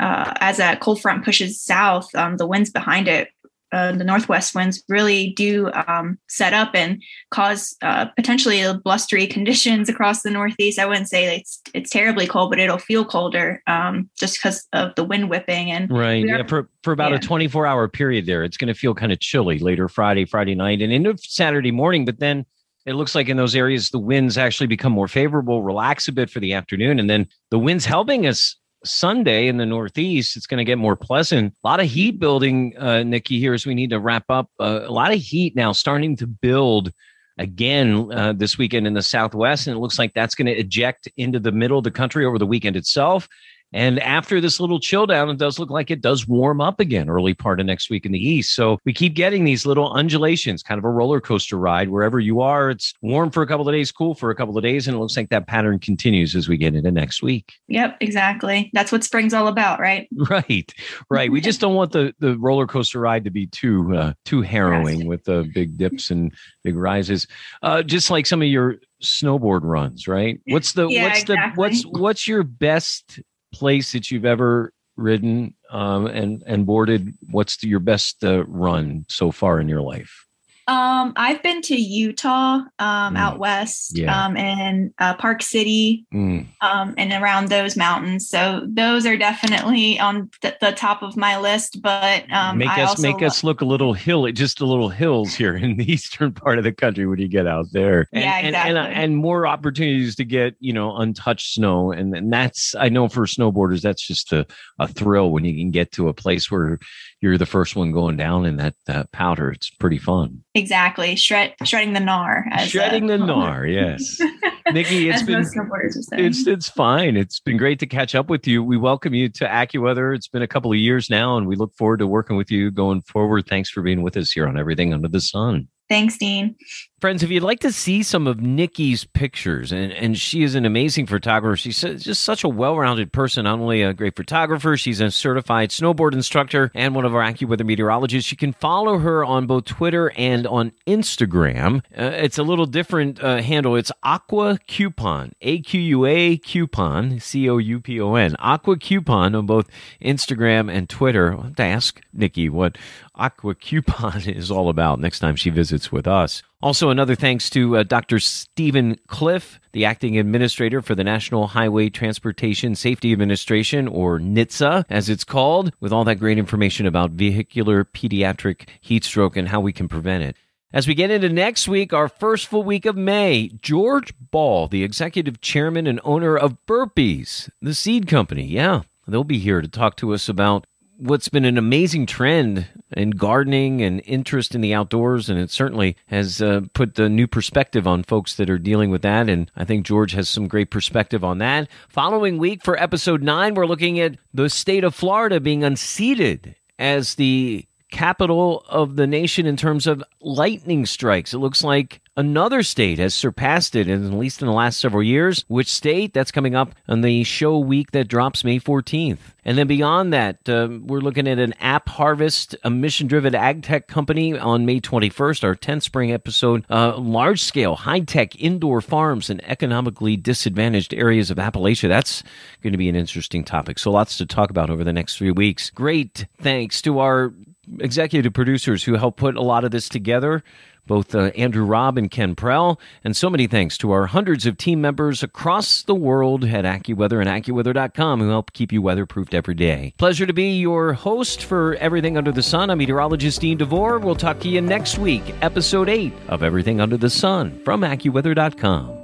uh, 0.00 0.32
as 0.40 0.56
that 0.56 0.80
cold 0.80 1.00
front 1.00 1.24
pushes 1.24 1.60
south, 1.60 2.12
um, 2.14 2.38
the 2.38 2.46
winds 2.46 2.70
behind 2.70 3.06
it 3.06 3.28
uh, 3.72 3.92
the 3.92 4.04
northwest 4.04 4.54
winds 4.54 4.82
really 4.88 5.30
do 5.30 5.70
um, 5.86 6.18
set 6.28 6.52
up 6.52 6.70
and 6.74 7.02
cause 7.30 7.76
uh, 7.82 8.06
potentially 8.16 8.62
blustery 8.84 9.26
conditions 9.36 9.88
across 9.88 10.22
the 10.22 10.30
northeast. 10.30 10.78
I 10.78 10.86
wouldn't 10.86 11.08
say 11.08 11.36
it's 11.36 11.60
it's 11.74 11.90
terribly 11.90 12.26
cold, 12.26 12.50
but 12.50 12.58
it'll 12.58 12.78
feel 12.78 13.04
colder 13.04 13.62
um, 13.66 14.08
just 14.18 14.38
because 14.38 14.66
of 14.72 14.94
the 14.94 15.04
wind 15.04 15.30
whipping 15.30 15.70
and 15.70 15.90
right. 15.90 16.24
Are, 16.24 16.26
yeah, 16.26 16.46
for 16.46 16.68
for 16.82 16.92
about 16.92 17.10
yeah. 17.10 17.18
a 17.18 17.20
24 17.20 17.66
hour 17.66 17.88
period 17.88 18.26
there, 18.26 18.44
it's 18.44 18.56
going 18.56 18.68
to 18.68 18.78
feel 18.78 18.94
kind 18.94 19.12
of 19.12 19.20
chilly 19.20 19.58
later 19.58 19.88
Friday, 19.88 20.24
Friday 20.24 20.54
night, 20.54 20.82
and 20.82 20.92
into 20.92 21.16
Saturday 21.18 21.70
morning. 21.70 22.04
But 22.04 22.18
then 22.18 22.46
it 22.86 22.94
looks 22.94 23.14
like 23.14 23.28
in 23.28 23.36
those 23.36 23.54
areas 23.54 23.90
the 23.90 23.98
winds 23.98 24.38
actually 24.38 24.66
become 24.66 24.92
more 24.92 25.08
favorable, 25.08 25.62
relax 25.62 26.08
a 26.08 26.12
bit 26.12 26.30
for 26.30 26.40
the 26.40 26.54
afternoon, 26.54 26.98
and 26.98 27.08
then 27.08 27.28
the 27.50 27.58
winds 27.58 27.84
helping 27.84 28.26
us 28.26 28.56
Sunday 28.84 29.48
in 29.48 29.56
the 29.56 29.66
Northeast, 29.66 30.36
it's 30.36 30.46
going 30.46 30.58
to 30.58 30.64
get 30.64 30.78
more 30.78 30.96
pleasant. 30.96 31.54
A 31.62 31.68
lot 31.68 31.80
of 31.80 31.86
heat 31.86 32.18
building, 32.18 32.74
uh, 32.78 33.02
Nikki, 33.02 33.38
here 33.38 33.54
as 33.54 33.66
we 33.66 33.74
need 33.74 33.90
to 33.90 34.00
wrap 34.00 34.24
up. 34.28 34.48
Uh, 34.58 34.80
a 34.84 34.92
lot 34.92 35.12
of 35.12 35.20
heat 35.20 35.54
now 35.54 35.72
starting 35.72 36.16
to 36.16 36.26
build 36.26 36.92
again 37.38 38.12
uh, 38.12 38.32
this 38.32 38.58
weekend 38.58 38.86
in 38.86 38.94
the 38.94 39.02
Southwest. 39.02 39.66
And 39.66 39.76
it 39.76 39.80
looks 39.80 39.98
like 39.98 40.12
that's 40.14 40.34
going 40.34 40.46
to 40.46 40.56
eject 40.56 41.08
into 41.16 41.38
the 41.38 41.52
middle 41.52 41.78
of 41.78 41.84
the 41.84 41.90
country 41.90 42.24
over 42.24 42.38
the 42.38 42.46
weekend 42.46 42.76
itself. 42.76 43.28
And 43.72 44.00
after 44.00 44.40
this 44.40 44.60
little 44.60 44.80
chill 44.80 45.06
down, 45.06 45.30
it 45.30 45.38
does 45.38 45.58
look 45.58 45.70
like 45.70 45.90
it 45.90 46.00
does 46.00 46.26
warm 46.26 46.60
up 46.60 46.80
again 46.80 47.08
early 47.08 47.34
part 47.34 47.60
of 47.60 47.66
next 47.66 47.90
week 47.90 48.04
in 48.04 48.12
the 48.12 48.18
east. 48.18 48.54
So 48.54 48.78
we 48.84 48.92
keep 48.92 49.14
getting 49.14 49.44
these 49.44 49.64
little 49.64 49.92
undulations, 49.92 50.62
kind 50.62 50.78
of 50.78 50.84
a 50.84 50.90
roller 50.90 51.20
coaster 51.20 51.56
ride. 51.56 51.88
Wherever 51.88 52.18
you 52.18 52.40
are, 52.40 52.70
it's 52.70 52.94
warm 53.02 53.30
for 53.30 53.42
a 53.42 53.46
couple 53.46 53.68
of 53.68 53.74
days, 53.74 53.92
cool 53.92 54.14
for 54.14 54.30
a 54.30 54.34
couple 54.34 54.56
of 54.56 54.62
days. 54.62 54.88
And 54.88 54.96
it 54.96 55.00
looks 55.00 55.16
like 55.16 55.28
that 55.30 55.46
pattern 55.46 55.78
continues 55.78 56.34
as 56.34 56.48
we 56.48 56.56
get 56.56 56.74
into 56.74 56.90
next 56.90 57.22
week. 57.22 57.52
Yep, 57.68 57.98
exactly. 58.00 58.70
That's 58.72 58.92
what 58.92 59.04
spring's 59.04 59.34
all 59.34 59.48
about, 59.48 59.80
right? 59.80 60.08
Right, 60.30 60.72
right. 61.08 61.32
we 61.32 61.40
just 61.40 61.60
don't 61.60 61.74
want 61.74 61.90
the, 61.92 62.14
the 62.20 62.38
roller 62.38 62.66
coaster 62.66 63.00
ride 63.00 63.24
to 63.24 63.30
be 63.30 63.46
too 63.46 63.96
uh, 63.96 64.12
too 64.24 64.42
harrowing 64.42 65.06
with 65.06 65.24
the 65.24 65.50
big 65.52 65.76
dips 65.76 66.10
and 66.10 66.32
big 66.62 66.76
rises. 66.76 67.26
Uh, 67.62 67.82
just 67.82 68.10
like 68.10 68.26
some 68.26 68.42
of 68.42 68.48
your 68.48 68.76
snowboard 69.02 69.60
runs, 69.62 70.06
right? 70.06 70.40
What's 70.46 70.72
the 70.72 70.86
Yeah, 70.88 71.04
what's 71.04 71.22
exactly. 71.22 71.50
the 71.50 71.60
what's 71.60 71.82
what's 71.86 72.28
your 72.28 72.42
best 72.42 73.20
place 73.52 73.92
that 73.92 74.10
you've 74.10 74.24
ever 74.24 74.72
ridden 74.96 75.54
um, 75.70 76.06
and 76.06 76.42
and 76.46 76.66
boarded? 76.66 77.14
What's 77.30 77.56
the, 77.58 77.68
your 77.68 77.80
best 77.80 78.22
uh, 78.24 78.44
run 78.46 79.06
so 79.08 79.30
far 79.30 79.60
in 79.60 79.68
your 79.68 79.82
life? 79.82 80.26
Um, 80.70 81.12
I've 81.16 81.42
been 81.42 81.62
to 81.62 81.74
Utah, 81.74 82.60
um, 82.78 83.14
Mm. 83.14 83.18
out 83.18 83.38
west, 83.40 83.98
Yeah. 83.98 84.24
um, 84.24 84.36
and 84.36 84.92
uh, 85.00 85.14
Park 85.14 85.42
City, 85.42 86.06
Mm, 86.14 86.46
um, 86.60 86.94
and 86.96 87.12
around 87.12 87.48
those 87.48 87.76
mountains. 87.76 88.28
So 88.28 88.62
those 88.68 89.04
are 89.04 89.16
definitely 89.16 89.98
on 89.98 90.30
th- 90.42 90.54
the 90.60 90.70
top 90.70 91.02
of 91.02 91.16
my 91.16 91.38
list. 91.38 91.82
But 91.82 92.24
um, 92.32 92.58
make 92.58 92.68
I 92.68 92.82
us 92.82 92.90
also 92.90 93.02
make 93.02 93.20
lo- 93.20 93.26
us 93.26 93.42
look 93.42 93.60
a 93.62 93.64
little 93.64 93.94
hilly, 93.94 94.30
just 94.32 94.60
a 94.60 94.64
little 94.66 94.90
hills 94.90 95.34
here 95.34 95.56
in 95.56 95.76
the 95.76 95.90
eastern 95.92 96.32
part 96.32 96.58
of 96.58 96.64
the 96.64 96.72
country 96.72 97.04
when 97.06 97.18
you 97.18 97.26
get 97.28 97.48
out 97.48 97.66
there. 97.72 98.06
And, 98.12 98.22
Yeah, 98.22 98.36
and, 98.38 98.54
and, 98.54 98.76
uh, 98.76 98.80
exactly. 98.82 99.02
and 99.04 99.16
more 99.16 99.46
opportunities 99.48 100.14
to 100.16 100.24
get 100.24 100.54
you 100.60 100.72
know 100.72 100.96
untouched 100.96 101.54
snow, 101.54 101.90
and 101.90 102.14
and 102.14 102.32
that's 102.32 102.76
I 102.78 102.88
know 102.90 103.08
for 103.08 103.26
snowboarders 103.26 103.80
that's 103.82 104.06
just 104.06 104.32
a, 104.32 104.46
a 104.78 104.86
thrill 104.86 105.32
when 105.32 105.44
you 105.44 105.54
can 105.54 105.72
get 105.72 105.90
to 105.92 106.08
a 106.08 106.14
place 106.14 106.48
where 106.48 106.78
you're 107.20 107.38
the 107.38 107.46
first 107.46 107.76
one 107.76 107.92
going 107.92 108.16
down 108.16 108.46
in 108.46 108.56
that 108.56 108.74
uh, 108.88 109.04
powder. 109.12 109.50
It's 109.50 109.70
pretty 109.70 109.98
fun. 109.98 110.42
exactly 110.54 111.16
shred 111.16 111.54
shredding 111.64 111.92
the 111.92 112.00
gnar. 112.00 112.44
As, 112.50 112.70
Shredding 112.70 113.06
the 113.06 113.18
gnar, 113.18 113.70
yes. 113.72 114.18
Nikki, 114.72 115.08
it's 115.10 115.22
been 115.22 115.38
most 115.40 115.54
snowboarders 115.54 115.96
are 115.98 116.02
saying. 116.02 116.24
it's 116.24 116.46
it's 116.46 116.68
fine. 116.68 117.16
It's 117.16 117.40
been 117.40 117.56
great 117.56 117.78
to 117.80 117.86
catch 117.86 118.14
up 118.14 118.30
with 118.30 118.46
you. 118.46 118.62
We 118.62 118.76
welcome 118.76 119.14
you 119.14 119.28
to 119.28 119.44
AccuWeather. 119.44 120.14
It's 120.14 120.28
been 120.28 120.42
a 120.42 120.48
couple 120.48 120.72
of 120.72 120.78
years 120.78 121.10
now, 121.10 121.36
and 121.36 121.46
we 121.46 121.56
look 121.56 121.74
forward 121.74 121.98
to 121.98 122.06
working 122.06 122.36
with 122.36 122.50
you 122.50 122.70
going 122.70 123.02
forward. 123.02 123.46
Thanks 123.46 123.68
for 123.70 123.82
being 123.82 124.02
with 124.02 124.16
us 124.16 124.30
here 124.30 124.46
on 124.48 124.58
Everything 124.58 124.94
Under 124.94 125.08
the 125.08 125.20
Sun. 125.20 125.68
Thanks, 125.88 126.16
Dean. 126.16 126.54
Friends, 127.00 127.22
if 127.22 127.30
you'd 127.30 127.42
like 127.42 127.60
to 127.60 127.72
see 127.72 128.02
some 128.02 128.26
of 128.26 128.42
Nikki's 128.42 129.04
pictures, 129.04 129.72
and, 129.72 129.90
and 129.90 130.18
she 130.18 130.42
is 130.42 130.54
an 130.54 130.66
amazing 130.66 131.06
photographer. 131.06 131.56
She's 131.56 131.80
just 131.80 132.22
such 132.22 132.44
a 132.44 132.48
well 132.48 132.76
rounded 132.76 133.10
person, 133.10 133.44
not 133.44 133.58
only 133.58 133.80
a 133.80 133.94
great 133.94 134.14
photographer, 134.14 134.76
she's 134.76 135.00
a 135.00 135.10
certified 135.10 135.70
snowboard 135.70 136.12
instructor 136.12 136.70
and 136.74 136.94
one 136.94 137.06
of 137.06 137.14
our 137.14 137.22
AccuWeather 137.22 137.64
meteorologists. 137.64 138.30
You 138.30 138.36
can 138.36 138.52
follow 138.52 138.98
her 138.98 139.24
on 139.24 139.46
both 139.46 139.64
Twitter 139.64 140.12
and 140.14 140.46
on 140.46 140.72
Instagram. 140.86 141.78
Uh, 141.96 142.12
it's 142.12 142.36
a 142.36 142.42
little 142.42 142.66
different 142.66 143.24
uh, 143.24 143.40
handle. 143.40 143.76
It's 143.76 143.90
Aqua 144.02 144.58
Coupon, 144.68 145.32
A 145.40 145.60
Q 145.62 145.80
U 145.80 146.04
A 146.04 146.36
Coupon, 146.36 147.18
C 147.18 147.48
O 147.48 147.56
U 147.56 147.80
P 147.80 147.98
O 147.98 148.14
N, 148.14 148.36
Aqua 148.38 148.76
Coupon 148.76 149.34
on 149.34 149.46
both 149.46 149.70
Instagram 150.02 150.70
and 150.70 150.86
Twitter. 150.86 151.32
I'll 151.32 151.44
have 151.44 151.56
to 151.56 151.62
ask 151.62 152.02
Nikki 152.12 152.50
what 152.50 152.76
Aqua 153.14 153.54
Coupon 153.54 154.20
is 154.28 154.50
all 154.50 154.68
about 154.68 155.00
next 155.00 155.20
time 155.20 155.34
she 155.34 155.48
visits 155.48 155.90
with 155.90 156.06
us. 156.06 156.42
Also, 156.62 156.90
another 156.90 157.14
thanks 157.14 157.48
to 157.48 157.78
uh, 157.78 157.82
Dr. 157.82 158.20
Steven 158.20 158.98
Cliff, 159.06 159.58
the 159.72 159.86
acting 159.86 160.18
administrator 160.18 160.82
for 160.82 160.94
the 160.94 161.02
National 161.02 161.46
Highway 161.46 161.88
Transportation 161.88 162.74
Safety 162.74 163.12
Administration, 163.12 163.88
or 163.88 164.18
NHTSA, 164.18 164.84
as 164.90 165.08
it's 165.08 165.24
called, 165.24 165.72
with 165.80 165.90
all 165.90 166.04
that 166.04 166.16
great 166.16 166.36
information 166.36 166.84
about 166.84 167.12
vehicular 167.12 167.86
pediatric 167.86 168.68
heat 168.82 169.04
stroke 169.04 169.38
and 169.38 169.48
how 169.48 169.60
we 169.60 169.72
can 169.72 169.88
prevent 169.88 170.22
it. 170.22 170.36
As 170.70 170.86
we 170.86 170.94
get 170.94 171.10
into 171.10 171.30
next 171.30 171.66
week, 171.66 171.94
our 171.94 172.10
first 172.10 172.46
full 172.46 172.62
week 172.62 172.84
of 172.84 172.94
May, 172.94 173.48
George 173.62 174.12
Ball, 174.30 174.68
the 174.68 174.84
executive 174.84 175.40
chairman 175.40 175.86
and 175.86 175.98
owner 176.04 176.36
of 176.36 176.58
Burpees, 176.66 177.48
the 177.62 177.74
seed 177.74 178.06
company. 178.06 178.44
Yeah, 178.44 178.82
they'll 179.08 179.24
be 179.24 179.38
here 179.38 179.62
to 179.62 179.68
talk 179.68 179.96
to 179.96 180.12
us 180.12 180.28
about 180.28 180.66
what's 181.00 181.28
been 181.28 181.44
an 181.44 181.58
amazing 181.58 182.06
trend 182.06 182.66
in 182.92 183.10
gardening 183.10 183.80
and 183.82 184.02
interest 184.04 184.54
in 184.54 184.60
the 184.60 184.74
outdoors. 184.74 185.30
And 185.30 185.38
it 185.38 185.50
certainly 185.50 185.96
has 186.06 186.42
uh, 186.42 186.62
put 186.74 186.94
the 186.94 187.08
new 187.08 187.26
perspective 187.26 187.86
on 187.86 188.02
folks 188.02 188.36
that 188.36 188.50
are 188.50 188.58
dealing 188.58 188.90
with 188.90 189.02
that. 189.02 189.28
And 189.28 189.50
I 189.56 189.64
think 189.64 189.86
George 189.86 190.12
has 190.12 190.28
some 190.28 190.46
great 190.48 190.70
perspective 190.70 191.24
on 191.24 191.38
that. 191.38 191.68
Following 191.88 192.38
week 192.38 192.62
for 192.62 192.80
episode 192.80 193.22
nine, 193.22 193.54
we're 193.54 193.66
looking 193.66 193.98
at 193.98 194.16
the 194.34 194.48
state 194.48 194.84
of 194.84 194.94
Florida 194.94 195.40
being 195.40 195.64
unseated 195.64 196.54
as 196.78 197.14
the 197.16 197.66
capital 197.90 198.64
of 198.68 198.96
the 198.96 199.06
nation 199.06 199.46
in 199.46 199.56
terms 199.56 199.86
of 199.86 200.02
lightning 200.20 200.86
strikes. 200.86 201.34
It 201.34 201.38
looks 201.38 201.62
like 201.64 202.00
another 202.16 202.62
state 202.62 202.98
has 202.98 203.14
surpassed 203.14 203.74
it, 203.74 203.88
at 203.88 204.00
least 204.00 204.42
in 204.42 204.46
the 204.46 204.52
last 204.52 204.78
several 204.78 205.02
years. 205.02 205.44
Which 205.48 205.70
state? 205.70 206.12
That's 206.12 206.30
coming 206.30 206.54
up 206.54 206.74
on 206.88 207.00
the 207.00 207.24
show 207.24 207.58
week 207.58 207.92
that 207.92 208.08
drops 208.08 208.44
May 208.44 208.60
14th. 208.60 209.18
And 209.44 209.56
then 209.56 209.66
beyond 209.66 210.12
that, 210.12 210.48
uh, 210.48 210.68
we're 210.82 211.00
looking 211.00 211.26
at 211.26 211.38
an 211.38 211.54
AppHarvest, 211.60 212.54
a 212.62 212.70
mission 212.70 213.06
driven 213.06 213.34
ag 213.34 213.62
tech 213.62 213.88
company 213.88 214.38
on 214.38 214.66
May 214.66 214.80
21st, 214.80 215.44
our 215.44 215.56
10th 215.56 215.82
spring 215.82 216.12
episode. 216.12 216.64
Uh, 216.70 216.96
large 216.98 217.42
scale, 217.42 217.74
high 217.74 218.00
tech 218.00 218.36
indoor 218.36 218.80
farms 218.80 219.30
in 219.30 219.40
economically 219.44 220.16
disadvantaged 220.16 220.92
areas 220.94 221.30
of 221.30 221.38
Appalachia. 221.38 221.88
That's 221.88 222.22
going 222.62 222.72
to 222.72 222.78
be 222.78 222.88
an 222.88 222.96
interesting 222.96 223.44
topic. 223.44 223.78
So 223.78 223.90
lots 223.90 224.18
to 224.18 224.26
talk 224.26 224.50
about 224.50 224.70
over 224.70 224.84
the 224.84 224.92
next 224.92 225.16
three 225.16 225.30
weeks. 225.30 225.70
Great 225.70 226.26
thanks 226.38 226.82
to 226.82 226.98
our 226.98 227.32
executive 227.78 228.32
producers 228.32 228.84
who 228.84 228.94
helped 228.94 229.18
put 229.18 229.36
a 229.36 229.42
lot 229.42 229.64
of 229.64 229.70
this 229.70 229.88
together, 229.88 230.42
both 230.86 231.14
uh, 231.14 231.30
Andrew 231.36 231.64
Robb 231.64 231.98
and 231.98 232.10
Ken 232.10 232.34
Prell. 232.34 232.80
And 233.04 233.16
so 233.16 233.30
many 233.30 233.46
thanks 233.46 233.78
to 233.78 233.92
our 233.92 234.06
hundreds 234.06 234.46
of 234.46 234.56
team 234.56 234.80
members 234.80 235.22
across 235.22 235.82
the 235.82 235.94
world 235.94 236.44
at 236.44 236.64
AccuWeather 236.64 237.20
and 237.24 237.28
AccuWeather.com 237.28 238.20
who 238.20 238.28
help 238.28 238.52
keep 238.52 238.72
you 238.72 238.82
weatherproofed 238.82 239.34
every 239.34 239.54
day. 239.54 239.94
Pleasure 239.98 240.26
to 240.26 240.32
be 240.32 240.58
your 240.58 240.94
host 240.94 241.44
for 241.44 241.74
Everything 241.76 242.16
Under 242.16 242.32
the 242.32 242.42
Sun. 242.42 242.70
I'm 242.70 242.78
meteorologist 242.78 243.40
Dean 243.40 243.58
DeVore. 243.58 243.98
We'll 243.98 244.16
talk 244.16 244.40
to 244.40 244.48
you 244.48 244.60
next 244.60 244.98
week, 244.98 245.22
episode 245.42 245.88
8 245.88 246.12
of 246.28 246.42
Everything 246.42 246.80
Under 246.80 246.96
the 246.96 247.10
Sun 247.10 247.60
from 247.64 247.82
AccuWeather.com. 247.82 248.96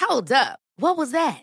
Hold 0.00 0.30
up. 0.30 0.58
What 0.76 0.96
was 0.98 1.12
that? 1.12 1.42